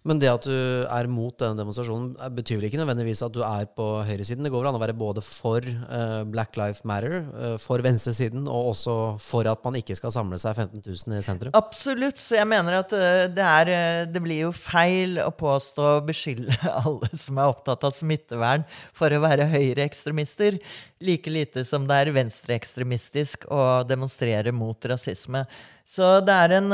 Men 0.05 0.19
det 0.21 0.29
at 0.29 0.45
du 0.45 0.53
er 0.85 1.07
mot 1.09 1.33
denne 1.41 1.57
demonstrasjonen, 1.57 2.13
betyr 2.37 2.59
vel 2.59 2.67
ikke 2.67 2.79
nødvendigvis 2.79 3.23
at 3.25 3.33
du 3.33 3.41
er 3.45 3.65
på 3.77 3.87
høyresiden? 4.05 4.45
Det 4.45 4.51
går 4.53 4.61
vel 4.61 4.69
an 4.69 4.77
å 4.77 4.81
være 4.83 4.97
både 4.97 5.23
for 5.25 5.65
uh, 5.65 6.21
Black 6.29 6.57
Life 6.59 6.85
Matter, 6.87 7.23
uh, 7.33 7.55
for 7.61 7.81
venstresiden, 7.85 8.45
og 8.45 8.71
også 8.75 8.95
for 9.23 9.49
at 9.49 9.65
man 9.65 9.79
ikke 9.79 9.97
skal 9.97 10.13
samle 10.13 10.39
seg 10.41 10.53
15 10.53 10.85
000 10.85 11.17
i 11.17 11.25
sentrum? 11.25 11.55
Absolutt. 11.57 12.21
Så 12.21 12.37
jeg 12.37 12.49
mener 12.49 12.79
at 12.83 12.93
uh, 12.93 13.25
det, 13.33 13.49
er, 13.65 13.73
det 14.11 14.23
blir 14.23 14.45
jo 14.45 14.53
feil 14.55 15.19
å 15.23 15.31
påstå 15.35 15.89
å 15.95 16.03
beskylde 16.05 16.55
alle 16.85 17.09
som 17.17 17.41
er 17.41 17.49
opptatt 17.55 17.87
av 17.89 17.95
smittevern, 17.97 18.65
for 18.95 19.09
å 19.09 19.23
være 19.25 19.49
høyreekstremister. 19.51 20.61
Like 21.05 21.33
lite 21.33 21.65
som 21.67 21.89
det 21.89 21.97
er 22.03 22.13
venstreekstremistisk 22.15 23.49
å 23.51 23.83
demonstrere 23.87 24.53
mot 24.55 24.85
rasisme. 24.87 25.43
Så 25.85 26.05
det 26.25 26.33
er, 26.33 26.53
en, 26.57 26.71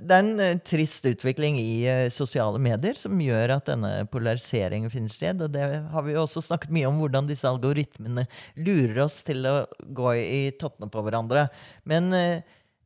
det 0.00 0.16
er 0.16 0.24
en 0.24 0.60
trist 0.64 1.04
utvikling 1.04 1.58
i 1.60 1.84
sosiale 2.08 2.56
medier 2.62 2.96
som 2.96 3.18
gjør 3.20 3.52
at 3.58 3.66
denne 3.68 3.90
polariseringen 4.08 4.88
finner 4.92 5.12
sted. 5.12 5.42
Og 5.44 5.52
det 5.52 5.66
har 5.92 6.06
vi 6.06 6.14
jo 6.14 6.22
også 6.22 6.40
snakket 6.46 6.72
mye 6.72 6.88
om, 6.88 7.02
hvordan 7.02 7.28
disse 7.28 7.44
algoritmene 7.48 8.24
lurer 8.56 9.02
oss 9.04 9.18
til 9.26 9.44
å 9.44 9.54
gå 9.84 10.14
i 10.16 10.42
tottene 10.56 10.88
på 10.88 11.02
hverandre. 11.04 11.50
Men, 11.84 12.08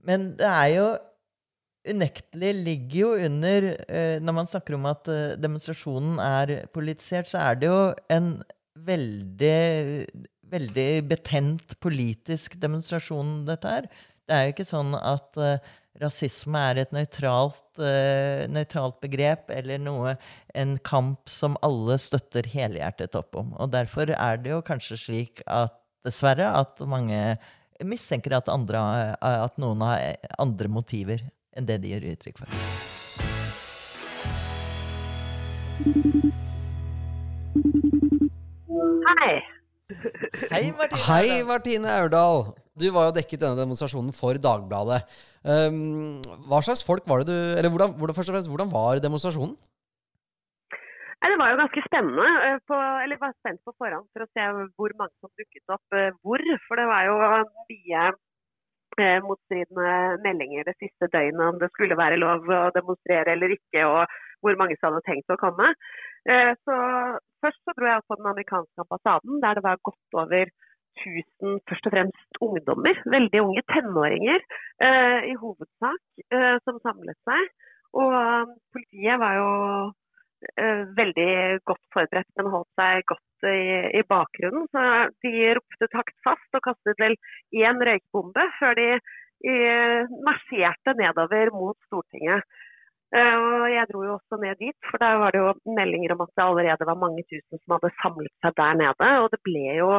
men 0.02 0.32
det 0.40 0.50
er 0.50 0.70
jo 0.75 0.88
unektelig 1.84 2.50
ligger 2.64 2.96
jo 2.96 3.11
under 3.26 3.66
Når 4.25 4.34
man 4.34 4.49
snakker 4.49 4.75
om 4.75 4.87
at 4.90 5.11
demonstrasjonen 5.38 6.18
er 6.25 6.54
politisert, 6.75 7.30
så 7.30 7.44
er 7.44 7.61
det 7.61 7.68
jo 7.70 7.82
en 8.11 8.32
veldig, 8.75 9.61
veldig 10.50 10.88
betent 11.12 11.76
politisk 11.84 12.58
demonstrasjon, 12.58 13.44
dette 13.46 13.70
her. 13.70 13.88
Det 14.24 14.32
er 14.36 14.46
jo 14.46 14.52
ikke 14.54 14.64
sånn 14.64 14.94
at 14.96 15.36
uh, 15.36 15.72
rasisme 16.00 16.60
er 16.70 16.80
et 16.80 16.94
nøytralt, 16.96 17.64
uh, 17.76 18.44
nøytralt, 18.48 18.96
begrep 19.04 19.52
eller 19.52 19.82
noe, 19.82 20.14
en 20.56 20.78
kamp 20.80 21.28
som 21.28 21.58
alle 21.66 21.98
støtter 22.00 22.48
helhjertet 22.48 23.18
opp 23.20 23.36
om. 23.36 23.52
Og 23.60 23.74
derfor 23.74 24.14
er 24.16 24.40
det 24.40 24.54
jo 24.54 24.62
kanskje 24.64 25.00
slik 25.02 25.44
at 25.44 25.76
dessverre 26.04 26.48
at 26.56 26.80
mange 26.88 27.36
mistenker 27.84 28.36
at, 28.38 28.48
andre, 28.48 28.80
at 29.20 29.60
noen 29.60 29.84
har 29.84 30.16
andre 30.40 30.72
motiver 30.72 31.20
enn 31.54 31.68
det 31.68 31.82
de 31.84 31.92
gir 31.92 32.08
uttrykk 32.14 32.40
for. 32.40 32.48
Hei. 39.04 39.32
Hei, 40.48 40.66
Martine. 40.72 41.04
Hei, 41.04 41.42
Martine 41.44 41.96
Aurdal. 42.00 42.54
Du 42.74 42.88
var 42.90 43.06
jo 43.06 43.14
dekket 43.14 43.42
denne 43.42 43.60
demonstrasjonen 43.60 44.14
for 44.16 44.34
Dagbladet. 44.46 45.04
Um, 45.46 46.18
hva 46.48 46.58
slags 46.64 46.82
folk 46.82 47.04
var 47.06 47.22
det 47.22 47.30
du 47.30 47.36
Eller 47.58 47.70
hvordan, 47.70 47.94
hvordan, 48.00 48.16
først 48.16 48.32
og 48.32 48.34
fremst, 48.34 48.50
hvordan 48.50 48.72
var 48.72 49.02
demonstrasjonen? 49.04 49.54
Det 51.24 51.38
var 51.40 51.50
jo 51.50 51.60
ganske 51.62 51.82
spennende. 51.86 52.26
På, 52.68 52.76
eller 53.04 53.18
var 53.20 53.32
spent 53.38 53.60
på 53.66 53.72
forhånd 53.80 54.06
for 54.12 54.24
å 54.24 54.30
se 54.30 54.44
hvor 54.78 54.92
mange 54.98 55.14
som 55.22 55.30
dukket 55.40 55.74
opp 55.76 55.98
hvor. 56.22 56.42
For 56.66 56.78
det 56.78 56.86
var 56.90 57.06
jo 57.08 57.14
mye 57.70 58.02
eh, 59.00 59.22
motstridende 59.24 59.94
meldinger 60.26 60.68
det 60.68 60.76
siste 60.82 61.08
døgnet 61.14 61.46
om 61.46 61.62
det 61.62 61.70
skulle 61.72 61.98
være 61.98 62.20
lov 62.20 62.50
å 62.50 62.64
demonstrere 62.76 63.34
eller 63.34 63.56
ikke, 63.56 63.86
og 63.86 64.18
hvor 64.44 64.58
mange 64.60 64.76
som 64.78 64.90
hadde 64.92 65.06
tenkt 65.08 65.32
å 65.32 65.40
komme. 65.40 65.72
Eh, 66.28 66.52
så 66.66 66.80
Først 67.44 67.60
så 67.60 67.74
dro 67.76 67.84
jeg 67.84 68.00
på 68.08 68.16
den 68.16 68.28
amerikanske 68.30 68.80
ambassaden, 68.80 69.40
der 69.42 69.58
det 69.58 69.62
var 69.66 69.82
godt 69.84 70.16
over 70.16 70.48
1000 71.00 71.60
først 71.68 71.88
og 71.88 71.94
fremst 71.94 72.40
ungdommer. 72.44 73.00
Veldig 73.16 73.42
unge 73.42 73.64
tenåringer 73.72 74.40
eh, 74.40 75.30
i 75.30 75.34
hovedsak 75.40 76.24
eh, 76.30 76.56
som 76.64 76.80
samlet 76.84 77.18
seg. 77.28 77.52
Og 77.94 78.10
um, 78.10 78.54
politiet 78.74 79.20
var 79.22 79.36
jo 79.38 79.50
eh, 80.58 80.82
veldig 80.98 81.30
godt 81.68 81.84
forberedt, 81.94 82.30
men 82.38 82.50
holdt 82.54 82.80
seg 82.80 83.04
godt 83.10 83.48
i, 83.50 83.60
i, 84.00 84.02
bakgrunnen. 84.10 84.66
Så 84.74 84.84
de 85.22 85.34
ropte 85.58 85.90
taktfast 85.92 86.58
og 86.58 86.64
kastet 86.66 87.02
vel 87.02 87.14
én 87.54 87.82
røykbombe 87.88 88.48
før 88.58 88.78
de 88.80 88.88
i, 89.44 89.54
marsjerte 90.24 90.96
nedover 90.98 91.52
mot 91.54 91.78
Stortinget. 91.86 92.42
Uh, 93.14 93.36
og 93.38 93.64
Jeg 93.70 93.86
dro 93.92 94.00
jo 94.02 94.14
også 94.16 94.40
ned 94.42 94.58
dit, 94.58 94.76
for 94.90 94.98
der 94.98 95.20
var 95.22 95.30
det 95.30 95.38
jo 95.38 95.74
meldinger 95.76 96.16
om 96.16 96.24
at 96.24 96.32
det 96.34 96.44
allerede 96.44 96.88
var 96.88 96.98
mange 96.98 97.22
tusen 97.30 97.60
som 97.60 97.76
hadde 97.76 97.92
samlet 98.00 98.32
seg 98.42 98.56
der 98.58 98.78
nede. 98.80 99.10
Og 99.22 99.28
det 99.30 99.38
ble 99.46 99.76
jo 99.78 99.90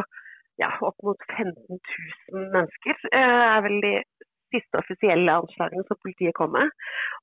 ja, 0.62 0.70
opp 0.88 0.98
mot 1.04 1.26
15 1.38 1.54
000 2.32 2.48
mennesker, 2.56 3.00
uh, 3.16 3.46
er 3.56 3.64
vel 3.66 3.80
de 3.84 3.94
siste 4.54 4.80
offisielle 4.80 5.38
anslagene 5.42 5.84
som 5.88 6.00
politiet 6.04 6.36
kom 6.38 6.54
med. 6.56 6.72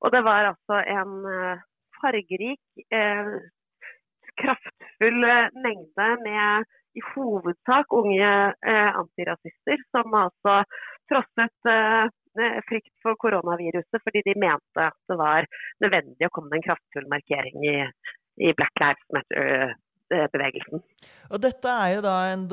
Og 0.03 0.13
det 0.15 0.23
var 0.27 0.53
altså 0.53 0.83
en 0.97 1.19
uh, 1.27 1.63
fargerik, 2.03 2.61
kraftfull 4.43 5.21
mengde 5.63 6.07
med 6.25 6.65
i 6.99 7.03
hovedsak 7.13 7.93
unge 7.95 8.31
antirasister, 8.67 9.85
som 9.95 10.17
altså 10.19 10.57
trosset 11.13 11.71
frykt 12.67 12.91
for 13.05 13.15
koronaviruset 13.23 14.03
fordi 14.03 14.25
de 14.27 14.35
mente 14.41 14.83
at 14.89 14.99
det 15.13 15.19
var 15.21 15.47
nødvendig 15.85 16.27
å 16.27 16.33
komme 16.35 16.51
med 16.51 16.63
en 16.63 16.67
kraftfull 16.67 17.07
markering 17.13 17.69
i, 17.71 17.77
i 18.49 18.55
Black 18.59 18.83
Lives 18.83 19.07
Matter-bevegelsen. 20.13 20.83
Og 21.33 21.41
Dette 21.41 21.73
er 21.73 21.95
jo 21.97 22.05
da 22.05 22.17
en 22.33 22.45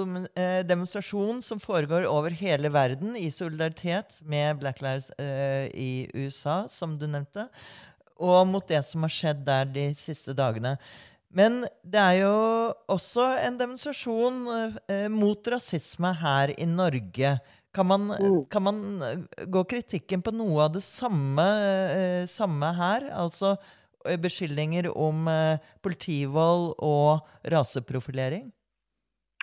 demonstrasjon 0.68 1.44
som 1.44 1.60
foregår 1.60 2.08
over 2.08 2.34
hele 2.36 2.72
verden 2.72 3.18
i 3.20 3.28
solidaritet 3.34 4.22
med 4.24 4.62
Black 4.62 4.82
Lives 4.86 5.12
uh, 5.20 5.68
i 5.76 6.08
USA, 6.16 6.64
som 6.72 6.96
du 7.00 7.06
nevnte, 7.10 7.50
og 8.20 8.48
mot 8.48 8.66
det 8.68 8.82
som 8.88 9.04
har 9.04 9.14
skjedd 9.14 9.46
der 9.48 9.70
de 9.76 9.90
siste 10.00 10.36
dagene. 10.36 10.78
Men 11.30 11.62
det 11.84 12.02
er 12.02 12.24
jo 12.24 12.36
også 12.90 13.28
en 13.44 13.60
demonstrasjon 13.60 14.42
uh, 14.50 15.08
mot 15.12 15.52
rasisme 15.54 16.14
her 16.24 16.56
i 16.56 16.68
Norge. 16.70 17.38
Kan 17.72 17.86
man, 17.86 18.02
mm. 18.02 18.46
kan 18.50 18.64
man, 18.64 19.02
eh, 19.02 19.46
gå 19.46 19.64
kritikken 19.70 20.24
på 20.26 20.34
noe 20.34 20.64
av 20.66 20.74
det 20.74 20.82
samme, 20.82 21.46
eh, 21.94 22.24
samme 22.26 22.72
her? 22.74 23.06
Altså 23.14 23.54
eh, 23.54 23.76
beskyldninger 24.24 24.90
om 24.98 25.28
eh, 25.28 25.60
politivold 25.84 26.74
og 26.80 27.52
raseprofilering? 27.52 28.50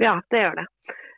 Ja, 0.02 0.20
det 0.30 0.42
gjør 0.44 0.58
det. 0.60 0.66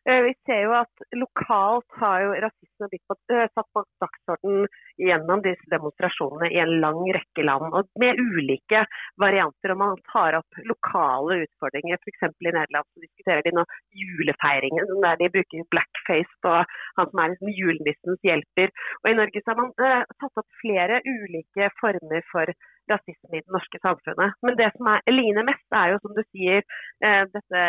Eh, 0.09 0.23
vi 0.25 0.31
ser 0.47 0.63
jo 0.65 0.71
at 0.73 1.03
lokalt 1.21 1.97
har 2.01 2.23
jo 2.23 2.37
rasisme 2.45 2.87
blitt 2.89 3.33
satt 3.53 3.67
på 3.77 3.83
dagsorden 4.01 4.63
gjennom 4.97 5.43
disse 5.45 5.69
demonstrasjonene 5.73 6.49
i 6.55 6.61
en 6.63 6.73
lang 6.85 7.03
rekke 7.17 7.45
land. 7.45 7.75
og 7.77 7.91
Med 8.01 8.17
ulike 8.17 8.85
varianter. 9.21 9.75
og 9.75 9.79
Man 9.83 10.01
tar 10.13 10.39
opp 10.39 10.63
lokale 10.71 11.43
utfordringer. 11.45 12.01
F.eks. 12.01 12.25
i 12.25 12.49
Nederland 12.49 12.89
så 12.89 13.05
diskuterer 13.05 13.45
de 13.45 13.53
nå 13.59 13.67
julefeiringen, 14.05 14.95
der 15.05 15.21
de 15.21 15.33
bruker 15.37 15.69
blackface 15.75 16.41
på 16.47 16.57
han 16.57 17.11
som 17.11 17.23
er 17.25 17.35
liksom 17.35 17.53
julenissens 17.61 18.25
hjelper. 18.31 18.73
Og 19.03 19.13
I 19.13 19.19
Norge 19.21 19.45
så 19.45 19.53
har 19.53 19.61
man 19.61 19.77
uh, 19.77 20.17
tatt 20.23 20.41
opp 20.41 20.61
flere 20.63 21.03
ulike 21.05 21.69
former 21.83 22.25
for 22.33 22.57
rasisme 22.91 23.37
i 23.39 23.43
det 23.43 23.55
norske 23.55 23.81
samfunnet. 23.85 24.37
Men 24.47 24.59
det 24.59 24.71
som 24.77 24.91
er, 24.93 25.05
ligner 25.13 25.47
mest, 25.47 25.67
er 25.75 25.95
jo 25.95 26.01
som 26.03 26.17
du 26.17 26.23
sier, 26.31 26.65
eh, 27.05 27.23
dette 27.35 27.63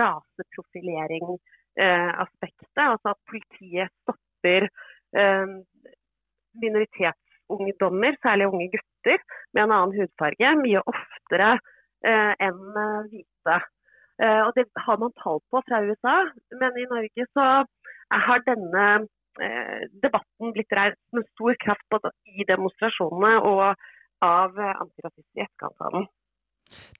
raseprofilering 0.00 1.36
eh, 1.80 2.10
aspektet. 2.24 2.82
Altså 2.86 3.14
at 3.14 3.20
politiet 3.30 3.92
stopper 4.02 4.68
eh, 5.18 5.46
minoritetsungdommer, 6.62 8.18
særlig 8.26 8.50
unge 8.50 8.68
gutter 8.74 9.18
med 9.52 9.62
en 9.64 9.76
annen 9.76 9.96
hudfarge, 9.98 10.52
mye 10.62 10.82
oftere 10.92 11.50
eh, 12.06 12.32
enn 12.46 12.78
eh, 12.84 13.08
hvite. 13.10 13.58
Eh, 14.22 14.40
og 14.46 14.52
Det 14.56 14.66
har 14.86 15.00
man 15.02 15.14
tall 15.22 15.42
på 15.50 15.62
fra 15.68 15.82
USA, 15.88 16.16
men 16.60 16.78
i 16.78 16.88
Norge 16.90 17.28
så 17.32 17.50
har 18.28 18.46
denne 18.46 18.86
debatten 19.98 20.52
blitt 20.54 20.70
reist 20.78 21.00
med 21.10 21.24
stor 21.32 21.56
kraft 21.58 21.82
både 21.90 22.12
i 22.38 22.44
demonstrasjonene 22.46 23.40
og 23.42 23.80
av 24.22 24.58
antirasister 24.58 25.40
i 25.40 25.46
etterkantavtalen. 25.46 26.06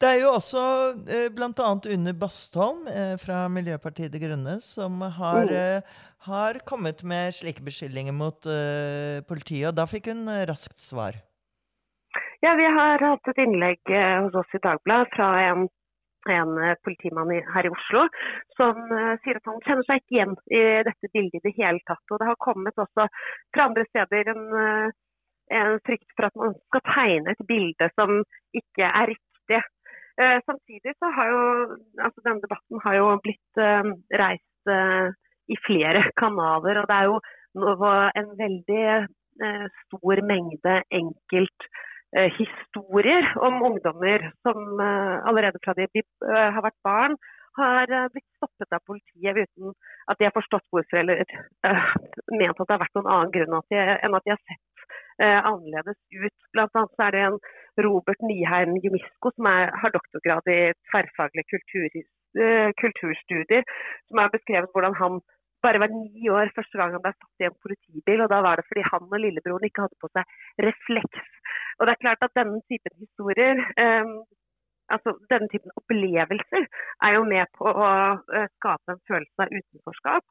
Det 0.00 0.08
er 0.08 0.18
jo 0.20 0.32
også 0.36 0.62
eh, 1.08 1.28
bl.a. 1.32 1.68
Une 1.88 2.12
Bastholm 2.18 2.88
eh, 2.90 3.14
fra 3.20 3.46
Miljøpartiet 3.52 4.12
De 4.12 4.20
Grønne 4.22 4.58
som 4.62 5.00
har, 5.00 5.48
mm. 5.48 5.54
eh, 5.56 6.02
har, 6.28 6.60
kommet 6.68 7.02
med 7.02 7.34
slike 7.36 7.64
beskyldninger 7.64 8.14
mot 8.14 8.44
eh, 8.50 9.22
politiet, 9.28 9.70
og 9.70 9.78
da 9.78 9.88
fikk 9.90 10.12
hun 10.12 10.28
eh, 10.28 10.44
raskt 10.50 10.78
svar. 10.82 11.16
Ja, 12.44 12.52
vi 12.60 12.66
har 12.68 13.00
hatt 13.00 13.32
et 13.32 13.40
innlegg 13.40 13.80
eh, 13.88 14.18
hos 14.26 14.36
oss 14.42 14.58
i 14.58 14.62
Dagbladet 14.62 15.16
fra 15.16 15.30
en 15.46 15.66
en 16.24 16.58
eh, 16.58 16.76
politimann 16.84 17.28
her 17.54 17.66
i 17.66 17.72
Oslo 17.72 18.06
som 18.56 18.78
uh, 18.88 19.14
sier 19.20 19.36
at 19.36 19.48
han 19.50 19.58
kjenner 19.66 19.84
seg 19.84 20.00
ikke 20.00 20.14
igjen 20.16 20.36
i 20.56 20.62
dette 20.86 21.10
bildet 21.12 21.40
i 21.40 21.42
det 21.44 21.52
hele 21.58 21.82
tatt. 21.88 22.04
Og 22.08 22.20
det 22.20 22.28
har 22.30 22.38
kommet 22.40 22.80
også 22.80 23.04
fra 23.52 23.66
andre 23.68 23.84
steder 23.90 24.30
en, 24.32 24.44
uh, 24.56 24.94
en 25.52 25.78
frykt 25.86 26.10
for 26.16 26.28
at 26.28 26.36
man 26.40 26.54
skal 26.68 26.84
tegne 26.88 27.34
et 27.34 27.46
bilde 27.48 27.88
som 27.94 28.20
ikke 28.56 28.88
er 28.88 29.12
riktig. 29.12 29.60
Eh, 30.20 30.38
samtidig 30.46 30.94
så 30.96 31.10
har 31.16 31.30
jo 31.32 31.40
altså 32.06 32.24
denne 32.24 32.44
debatten 32.44 32.82
har 32.84 32.98
jo 33.00 33.08
blitt 33.24 33.62
reist 34.22 34.74
i 35.54 35.56
flere 35.66 36.04
kanaler. 36.22 36.82
Og 36.82 36.88
det 36.90 37.00
er 37.00 37.10
jo 37.10 37.18
en 38.20 38.30
veldig 38.38 38.86
stor 39.84 40.22
mengde 40.28 40.78
enkelt 40.94 41.68
Eh, 42.16 43.36
om 43.36 43.62
ungdommer 43.62 44.32
som 44.42 44.80
eh, 44.80 45.28
allerede 45.28 45.58
fra 45.64 45.74
de 45.74 45.82
eh, 45.82 46.50
har 46.54 46.62
vært 46.62 46.78
barn, 46.86 47.16
har 47.58 47.90
blitt 48.14 48.26
stoppet 48.36 48.70
av 48.74 48.82
politiet 48.86 49.34
uten 49.34 49.74
at 50.10 50.18
de 50.18 50.26
har 50.26 50.34
forstått 50.34 50.66
hvorfor 50.74 50.98
eller 50.98 51.22
ment 52.34 52.58
at 52.58 52.66
det 52.66 52.74
har 52.74 52.80
vært 52.82 52.96
noen 52.98 53.10
annen 53.14 53.30
grunn 53.34 53.54
enn 53.54 54.16
at 54.18 54.24
de 54.26 54.32
har 54.32 54.40
sett 54.42 54.63
uh, 55.22 55.40
annerledes 55.50 55.98
ut. 56.24 56.48
Blant 56.54 56.80
annet 56.80 56.96
så 56.96 57.06
er 57.06 57.16
det 57.16 57.22
en 57.28 57.38
Robert 57.86 58.20
Nyheim 58.22 58.76
Jumisko 58.82 59.32
som 59.34 59.48
er, 59.50 59.72
har 59.82 59.94
doktorgrad 59.94 60.50
i 60.50 60.58
tverrfaglige 60.90 61.50
kultur, 61.52 61.96
eh, 62.38 62.70
kulturstudier, 62.82 63.64
som 64.08 64.22
har 64.22 64.30
beskrevet 64.34 64.70
hvordan 64.74 64.94
han 65.00 65.18
bare 65.64 65.80
var 65.82 65.90
ni 65.90 66.28
år 66.28 66.52
første 66.56 66.78
gang 66.78 66.92
han 66.94 67.02
ble 67.02 67.14
satt 67.16 67.42
i 67.42 67.48
en 67.48 67.58
politibil. 67.64 68.22
og 68.22 68.30
Da 68.30 68.40
var 68.46 68.60
det 68.60 68.68
fordi 68.68 68.84
han 68.92 69.10
og 69.10 69.20
lillebroren 69.24 69.66
ikke 69.68 69.86
hadde 69.86 70.02
på 70.02 70.12
seg 70.14 70.24
refleks. 70.68 71.28
Og 71.78 71.86
det 71.86 71.94
er 71.94 72.04
klart 72.04 72.26
at 72.26 72.36
denne 72.38 72.60
typen 72.70 72.94
historier, 73.00 73.62
eh, 73.82 74.14
altså 74.94 75.16
denne 75.32 75.48
typen 75.52 75.72
opplevelser, 75.80 76.66
er 77.06 77.16
jo 77.16 77.24
med 77.28 77.48
på 77.58 77.70
å 77.70 77.88
uh, 78.36 78.48
skape 78.58 78.92
en 78.92 79.00
følelse 79.08 79.46
av 79.46 79.54
utenforskap. 79.58 80.24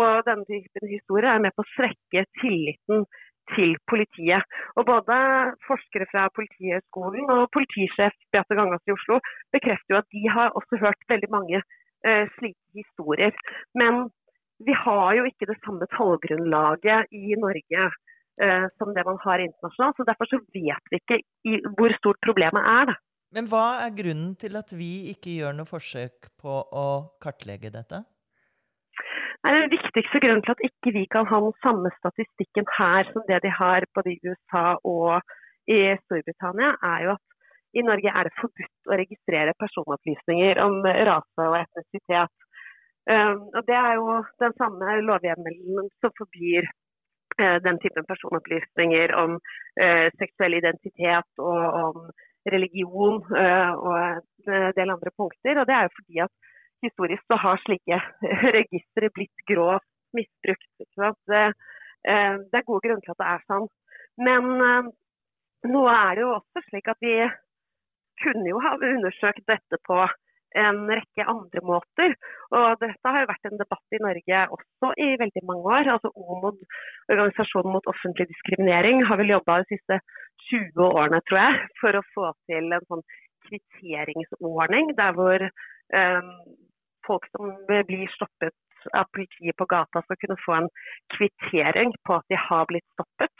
Og 0.00 0.22
denne 0.28 0.48
typen 0.48 0.88
historier 0.88 1.28
er 1.34 1.44
med 1.44 1.54
på 1.56 1.64
å 1.64 1.72
svekke 1.74 2.24
tilliten 2.40 3.04
til 3.54 3.74
politiet. 3.90 4.42
Og 4.78 4.86
Både 4.92 5.16
forskere 5.68 6.06
fra 6.12 6.28
Politihøgskolen 6.38 7.30
og 7.36 7.50
politisjef 7.56 8.14
Beate 8.32 8.58
Gangas 8.58 8.84
i 8.88 8.94
Oslo 8.96 9.20
bekrefter 9.54 9.94
jo 9.94 10.00
at 10.02 10.10
de 10.16 10.22
har 10.36 10.56
også 10.58 10.80
hørt 10.84 11.08
veldig 11.12 11.30
mange 11.36 11.58
eh, 12.08 12.26
slike 12.36 12.80
historier. 12.80 13.34
Men 13.80 14.08
vi 14.66 14.74
har 14.84 15.08
jo 15.18 15.26
ikke 15.30 15.48
det 15.50 15.58
samme 15.64 15.86
tallgrunnlaget 15.94 17.12
i 17.14 17.38
Norge 17.38 17.82
eh, 18.42 18.66
som 18.78 18.94
det 18.96 19.04
man 19.10 19.20
har 19.26 19.44
internasjonalt. 19.44 19.96
så 19.96 20.08
Derfor 20.10 20.30
så 20.32 20.40
vet 20.56 20.90
vi 20.90 21.02
ikke 21.02 21.20
i, 21.50 21.60
hvor 21.78 21.94
stort 22.00 22.20
problemet 22.26 22.62
er. 22.66 22.92
Da. 22.92 22.98
Men 23.36 23.48
hva 23.52 23.66
er 23.84 23.96
grunnen 23.96 24.32
til 24.40 24.56
at 24.56 24.72
vi 24.72 25.10
ikke 25.12 25.36
gjør 25.40 25.58
noe 25.58 25.68
forsøk 25.68 26.30
på 26.40 26.60
å 26.84 26.86
kartlegge 27.22 27.72
dette? 27.74 28.02
Nei, 29.46 29.52
den 29.54 29.70
viktigste 29.70 30.20
grunnen 30.22 30.42
til 30.42 30.54
at 30.56 30.64
ikke 30.66 30.92
vi 30.96 31.04
kan 31.14 31.28
ha 31.30 31.38
den 31.44 31.54
samme 31.62 31.90
statistikken 31.98 32.66
her 32.74 33.06
som 33.12 33.22
det 33.28 33.38
de 33.44 33.52
har 33.54 33.86
både 33.94 34.14
i 34.16 34.20
USA 34.26 34.64
og 34.82 35.20
i 35.70 35.78
Storbritannia, 36.02 36.72
er 36.92 37.04
jo 37.06 37.14
at 37.14 37.24
i 37.78 37.84
Norge 37.86 38.10
er 38.10 38.26
det 38.26 38.38
forbudt 38.40 38.90
å 38.90 38.98
registrere 38.98 39.54
personopplysninger 39.62 40.58
om 40.64 40.80
rase 41.10 41.46
og 41.46 41.56
etnisitet. 41.60 42.34
Ehm, 43.12 43.44
og 43.56 43.62
Det 43.68 43.76
er 43.76 43.94
jo 44.00 44.18
den 44.42 44.54
samme 44.60 44.98
lovhjemmelen 45.10 45.90
som 46.02 46.14
forbyr 46.20 46.66
eh, 47.38 47.58
den 47.66 47.78
typen 47.84 48.08
personopplysninger 48.10 49.14
om 49.22 49.38
eh, 49.80 50.08
seksuell 50.18 50.58
identitet 50.58 51.44
og 51.50 51.62
om 51.84 52.10
religion 52.54 53.22
eh, 53.36 53.70
og 53.70 53.96
en 54.02 54.72
del 54.80 54.96
andre 54.96 55.12
punkter. 55.20 55.60
Og 55.60 55.66
Det 55.68 55.76
er 55.76 55.86
jo 55.86 55.96
fordi 56.00 56.24
at 56.26 56.34
historisk 56.84 57.24
så 57.26 57.38
har 57.42 57.62
slike 57.64 57.98
registre 58.58 59.10
blitt 59.14 59.44
grovt 59.50 59.86
misbrukt. 60.16 60.68
Det, 61.28 61.42
det 62.04 62.60
er 62.60 62.68
gode 62.68 62.84
grunner 62.86 63.04
til 63.04 63.14
at 63.14 63.20
det 63.22 63.32
er 63.32 63.44
sånn. 63.50 63.68
Men 64.18 64.48
nå 65.68 65.82
er 65.92 66.16
det 66.16 66.24
jo 66.24 66.30
også 66.38 66.62
slik 66.68 66.88
at 66.90 67.04
vi 67.04 67.18
kunne 68.22 68.48
jo 68.48 68.62
ha 68.62 68.72
undersøkt 68.78 69.44
dette 69.50 69.78
på 69.86 69.98
en 70.56 70.78
rekke 70.90 71.26
andre 71.28 71.62
måter. 71.64 72.14
Og 72.56 72.80
dette 72.82 73.12
har 73.12 73.22
jo 73.22 73.30
vært 73.30 73.48
en 73.50 73.60
debatt 73.60 73.96
i 73.96 74.02
Norge 74.02 74.44
også 74.56 74.92
i 75.04 75.08
veldig 75.20 75.42
mange 75.50 75.74
år. 75.76 75.90
altså 75.94 76.12
OMOD, 76.14 76.62
Organisasjonen 77.12 77.74
mot 77.74 77.90
offentlig 77.92 78.28
diskriminering, 78.32 79.04
har 79.04 79.20
vel 79.20 79.34
jobba 79.36 79.60
de 79.62 79.76
siste 79.76 80.00
20 80.50 80.86
årene, 80.86 81.20
tror 81.28 81.40
jeg, 81.42 81.68
for 81.80 81.98
å 81.98 82.06
få 82.14 82.30
til 82.48 82.72
en 82.72 82.88
sånn 82.88 83.04
kvitteringsordning 83.48 84.94
der 84.98 85.14
hvor 85.16 85.44
um, 85.44 86.32
folk 87.08 87.26
som 87.32 87.52
blir 87.68 88.06
stoppet 88.14 88.56
av 88.92 89.04
politiet 89.12 89.56
på 89.56 89.66
gata 89.68 90.02
skal 90.02 90.18
kunne 90.22 90.38
få 90.44 90.56
en 90.58 90.68
kvittering 91.16 91.94
på 92.06 92.18
at 92.18 92.26
de 92.32 92.38
har 92.48 92.68
blitt 92.70 92.86
stoppet. 92.94 93.32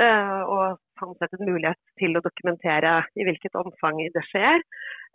Uh, 0.00 0.42
og 0.48 0.80
sånn 1.00 1.16
sett 1.20 1.34
en 1.36 1.48
mulighet 1.48 1.78
til 2.00 2.16
å 2.16 2.22
dokumentere 2.24 2.98
i 3.18 3.26
hvilket 3.28 3.56
omfang 3.60 4.00
det 4.14 4.24
skjer. 4.30 4.64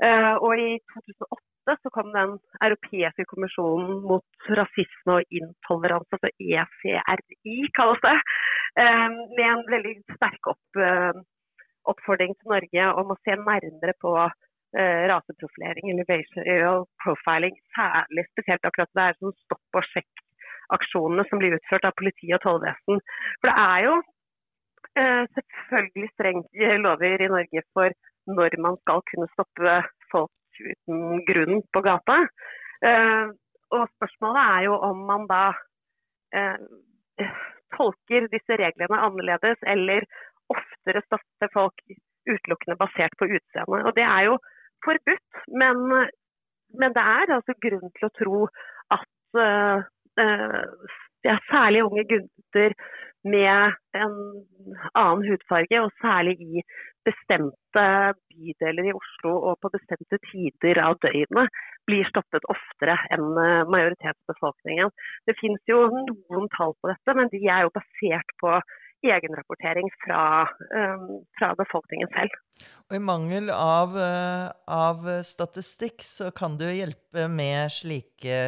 Uh, 0.04 0.36
og 0.36 0.58
I 0.62 0.70
2008 0.94 1.78
så 1.82 1.92
kom 1.94 2.12
den 2.14 2.38
europeiske 2.64 3.26
kommisjonen 3.30 4.04
mot 4.08 4.52
rasisme 4.60 5.18
og 5.20 5.40
intoleranse, 5.40 6.16
altså 6.16 6.32
ECRI 6.40 7.58
kalles 7.76 8.00
det, 8.06 8.14
med 8.78 9.44
en 9.50 9.66
veldig 9.68 9.92
sterk 10.14 10.48
opp, 10.54 10.80
oppfordring 11.92 12.38
til 12.38 12.54
Norge 12.54 12.86
om 13.02 13.12
å 13.12 13.18
se 13.26 13.36
nærmere 13.42 13.96
på 14.00 14.14
raseprofilering 15.12 15.90
eller 15.92 16.06
racial 16.12 16.84
profiling. 17.04 17.56
Særlig 17.78 18.28
spesielt 18.30 18.68
akkurat 18.70 18.92
det 18.98 19.06
er 19.06 19.18
sånn 19.18 19.34
stopp 19.46 19.80
og 19.80 19.88
sjekk-aksjonene 19.94 21.26
som 21.30 21.42
blir 21.42 21.58
utført 21.58 21.88
av 21.90 21.96
politi 21.98 22.30
og 22.36 22.44
tollvesen. 22.46 23.02
For 23.40 23.50
det 23.50 23.58
er 23.64 23.88
jo 23.88 23.96
Eh, 25.00 25.24
selvfølgelig 25.36 26.10
strengt 26.14 26.48
lover 26.86 27.22
i 27.22 27.30
Norge 27.34 27.62
for 27.74 27.90
når 28.38 28.56
man 28.66 28.78
skal 28.82 29.04
kunne 29.10 29.28
stoppe 29.34 29.74
folk 30.14 30.62
uten 30.72 31.22
grunn 31.28 31.62
på 31.74 31.84
gata. 31.88 32.18
Eh, 32.90 33.26
og 33.78 33.84
spørsmålet 33.96 34.42
er 34.56 34.62
jo 34.68 34.80
om 34.90 35.04
man 35.12 35.28
da 35.30 35.44
eh, 36.40 36.58
tolker 37.78 38.26
disse 38.34 38.58
reglene 38.64 39.04
annerledes, 39.08 39.62
eller 39.74 40.08
oftere 40.56 41.04
stopper 41.06 41.54
folk 41.54 41.86
utelukkende 42.32 42.80
basert 42.82 43.14
på 43.20 43.30
utseendet. 43.38 43.86
Og 43.88 43.94
det 44.00 44.08
er 44.08 44.24
jo 44.32 44.38
forbudt, 44.86 45.42
men, 45.62 45.84
men, 46.78 46.96
det 46.96 47.04
er 47.04 47.36
altså 47.38 47.56
grunn 47.64 47.92
til 47.98 48.08
å 48.08 48.14
tro 48.20 48.40
at 48.98 49.42
uh, 49.42 49.84
uh, 50.22 50.98
særlig 51.52 51.84
unge 51.88 52.06
gutter 52.12 52.76
med 53.28 53.74
en 53.98 54.14
annen 54.94 55.26
hudfarge, 55.28 55.82
og 55.82 55.96
særlig 56.02 56.38
i 56.42 56.64
bestemte 57.08 57.86
bydeler 58.32 58.90
i 58.90 58.96
Oslo 58.96 59.34
og 59.50 59.60
på 59.64 59.72
bestemte 59.74 60.20
tider 60.30 60.82
av 60.84 60.98
døgnet, 61.04 61.62
blir 61.88 62.08
stoppet 62.10 62.48
oftere 62.52 62.98
enn 63.16 63.30
eh, 63.44 63.68
majoritetsbefolkningen. 63.72 64.92
Det 65.28 65.38
finnes 65.40 65.72
jo 65.72 65.86
noen 65.92 66.50
tall 66.56 66.76
på 66.82 66.92
dette, 66.92 67.16
men 67.18 67.32
de 67.32 67.44
er 67.48 67.66
jo 67.66 67.74
basert 67.76 68.36
på 68.44 68.58
egenrapportering 69.06 69.90
fra, 70.04 70.22
um, 70.74 71.10
fra 71.38 71.52
befolkningen 71.60 72.10
selv. 72.16 72.38
Og 72.90 72.98
I 72.98 73.04
mangel 73.04 73.52
av, 73.54 73.98
uh, 73.98 74.48
av 74.66 75.06
statistikk 75.28 76.06
så 76.08 76.32
kan 76.36 76.58
du 76.58 76.66
hjelpe 76.66 77.28
med 77.30 77.70
slike 77.74 78.40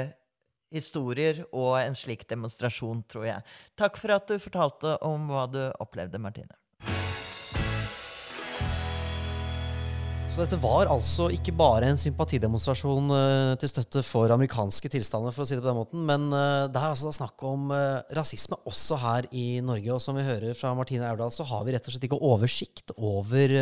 historier 0.73 1.43
og 1.49 1.79
en 1.81 1.97
slik 1.97 2.27
demonstrasjon, 2.29 3.03
tror 3.09 3.27
jeg. 3.29 3.45
Takk 3.79 3.97
for 4.01 4.13
at 4.15 4.29
du 4.29 4.37
fortalte 4.41 4.97
om 5.05 5.29
hva 5.31 5.47
du 5.49 5.61
opplevde, 5.81 6.21
Martine. 6.21 6.53
Så 10.29 10.43
dette 10.43 10.59
var 10.61 10.85
altså 10.93 11.25
ikke 11.33 11.55
bare 11.57 11.87
en 11.89 11.97
sympatidemonstrasjon 11.97 13.07
uh, 13.09 13.53
til 13.57 13.71
støtte 13.71 14.03
for 14.05 14.29
amerikanske 14.29 14.91
tilstander, 14.93 15.33
for 15.33 15.41
å 15.41 15.47
si 15.49 15.55
det 15.57 15.63
på 15.63 15.67
den 15.71 15.79
måten, 15.79 16.03
men 16.05 16.27
uh, 16.29 16.67
det 16.69 16.77
er 16.77 16.91
altså 16.91 17.09
snakk 17.15 17.41
om 17.49 17.73
uh, 17.73 18.05
rasisme 18.13 18.59
også 18.69 18.99
her 19.01 19.25
i 19.33 19.47
Norge. 19.65 19.89
Og 19.95 20.03
som 20.05 20.19
vi 20.19 20.27
hører 20.27 20.53
fra 20.53 20.75
Martine 20.77 21.09
Aurdal, 21.09 21.33
så 21.33 21.47
har 21.49 21.65
vi 21.65 21.73
rett 21.73 21.89
og 21.89 21.95
slett 21.95 22.05
ikke 22.05 22.21
oversikt 22.29 22.93
over 22.95 23.55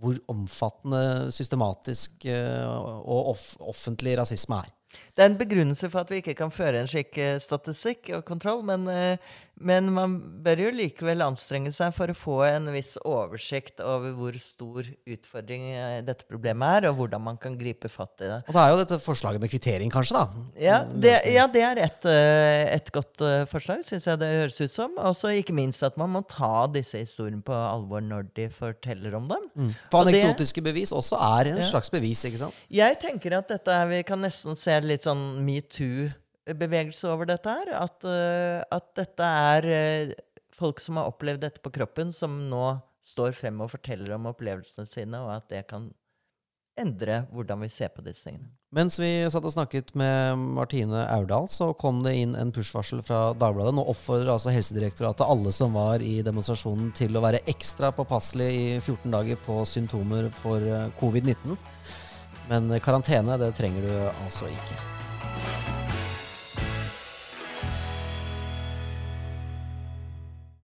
hvor 0.00 0.16
omfattende 0.32 1.28
systematisk 1.36 2.24
og 2.26 3.30
off 3.34 3.44
offentlig 3.68 4.16
rasisme 4.16 4.64
er. 4.64 4.72
Det 5.16 5.24
er 5.24 5.30
en 5.30 5.40
begrunnelse 5.40 5.88
for 5.88 6.04
at 6.04 6.12
vi 6.12 6.20
ikke 6.20 6.36
kan 6.36 6.52
føre 6.52 6.82
en 6.82 6.88
slik 6.90 7.16
eh, 7.16 7.38
statistikk 7.40 8.10
og 8.18 8.24
kontroll, 8.28 8.60
men, 8.68 8.82
eh, 8.92 9.36
men, 9.56 9.86
man 9.96 10.18
bør 10.44 10.66
jo 10.66 10.72
likevel 10.76 11.24
anstrenge 11.24 11.72
seg 11.72 11.94
for 11.96 12.12
å 12.12 12.16
få 12.16 12.34
en 12.44 12.68
viss 12.74 12.98
oversikt 13.00 13.80
over 13.80 14.12
hvor 14.12 14.36
stor 14.36 14.84
utfordring 14.84 15.70
eh, 15.72 16.02
dette 16.04 16.28
problemet 16.28 16.82
er, 16.82 16.90
og 16.90 17.00
hvordan 17.00 17.24
man 17.30 17.40
kan 17.40 17.56
gripe 17.56 17.88
fatt 17.88 18.20
i 18.20 18.28
det. 18.28 18.42
Og 18.44 18.58
da 18.58 18.66
er 18.66 18.74
jo 18.74 18.82
dette 18.82 18.98
forslaget 19.06 19.40
med 19.40 19.52
kvittering, 19.54 19.94
kanskje, 19.94 20.20
da? 20.20 20.44
Ja, 20.60 20.82
det, 20.84 21.14
ja, 21.32 21.46
det 21.48 21.64
er 21.64 21.80
et, 21.86 22.10
et 22.76 22.92
godt 22.92 23.24
forslag, 23.48 23.80
syns 23.88 24.04
jeg 24.10 24.20
det 24.20 24.28
høres 24.34 24.60
ut 24.60 24.74
som. 24.74 25.00
Og 25.00 25.24
ikke 25.32 25.56
minst 25.56 25.80
at 25.86 25.96
man 25.96 26.12
må 26.12 26.22
ta 26.28 26.66
disse 26.76 27.00
historiene 27.00 27.40
på 27.46 27.56
alvor 27.56 28.04
når 28.04 28.28
de 28.36 28.50
forteller 28.52 29.16
om 29.16 29.32
dem. 29.32 29.48
Mm. 29.56 29.72
For 29.88 30.04
anekdotiske 30.04 30.60
bevis 30.68 30.92
også 30.92 31.16
er 31.32 31.54
en 31.54 31.64
ja. 31.64 31.70
slags 31.72 31.88
bevis, 31.92 32.26
ikke 32.28 32.44
sant? 32.44 32.62
Jeg 32.68 33.00
tenker 33.00 33.40
at 33.40 33.48
dette 33.56 33.80
vi 33.88 34.04
kan 34.06 34.20
nesten 34.20 34.58
se 34.58 34.76
litt 34.88 35.06
sånn 35.06 35.24
metoo-bevegelse 35.46 37.10
over 37.12 37.28
dette 37.30 37.52
her. 37.58 37.72
At, 37.78 38.06
uh, 38.06 38.62
at, 38.72 38.88
dette 38.98 39.30
er 39.52 39.68
uh, 39.70 40.16
folk 40.56 40.82
som 40.82 41.00
har 41.00 41.12
opplevd 41.12 41.44
dette 41.46 41.62
på 41.64 41.74
kroppen, 41.74 42.14
som 42.14 42.38
nå 42.50 42.64
står 43.06 43.36
frem 43.38 43.60
og 43.62 43.70
forteller 43.70 44.16
om 44.16 44.30
opplevelsene 44.32 44.88
sine, 44.88 45.22
og 45.22 45.36
at 45.36 45.50
det 45.52 45.66
kan 45.70 45.90
endre 46.76 47.22
hvordan 47.32 47.62
vi 47.64 47.70
ser 47.72 47.90
på 47.94 48.04
disse 48.04 48.26
tingene. 48.26 48.48
Mens 48.76 48.98
vi 49.00 49.08
satt 49.32 49.46
og 49.46 49.54
snakket 49.54 49.92
med 49.96 50.40
Martine 50.58 51.06
Aurdal, 51.14 51.46
så 51.48 51.70
kom 51.78 52.02
det 52.04 52.16
inn 52.20 52.34
en 52.36 52.50
push-varsel 52.52 53.00
fra 53.06 53.30
Dagbladet. 53.38 53.72
Nå 53.78 53.84
oppfordrer 53.88 54.32
altså 54.34 54.52
Helsedirektoratet 54.52 55.24
alle 55.24 55.52
som 55.54 55.76
var 55.76 56.04
i 56.04 56.18
demonstrasjonen 56.26 56.90
til 56.96 57.16
å 57.16 57.22
være 57.24 57.44
ekstra 57.48 57.92
påpasselig 57.96 58.48
i 58.52 58.66
14 58.82 59.14
dager 59.14 59.40
på 59.46 59.62
symptomer 59.68 60.28
for 60.36 60.60
eh, 60.60 60.90
covid-19. 61.00 61.56
Men 62.48 62.70
karantene, 62.80 63.38
det 63.40 63.52
trenger 63.58 63.82
du 63.82 63.92
altså 64.24 64.46
ikke. 64.50 64.78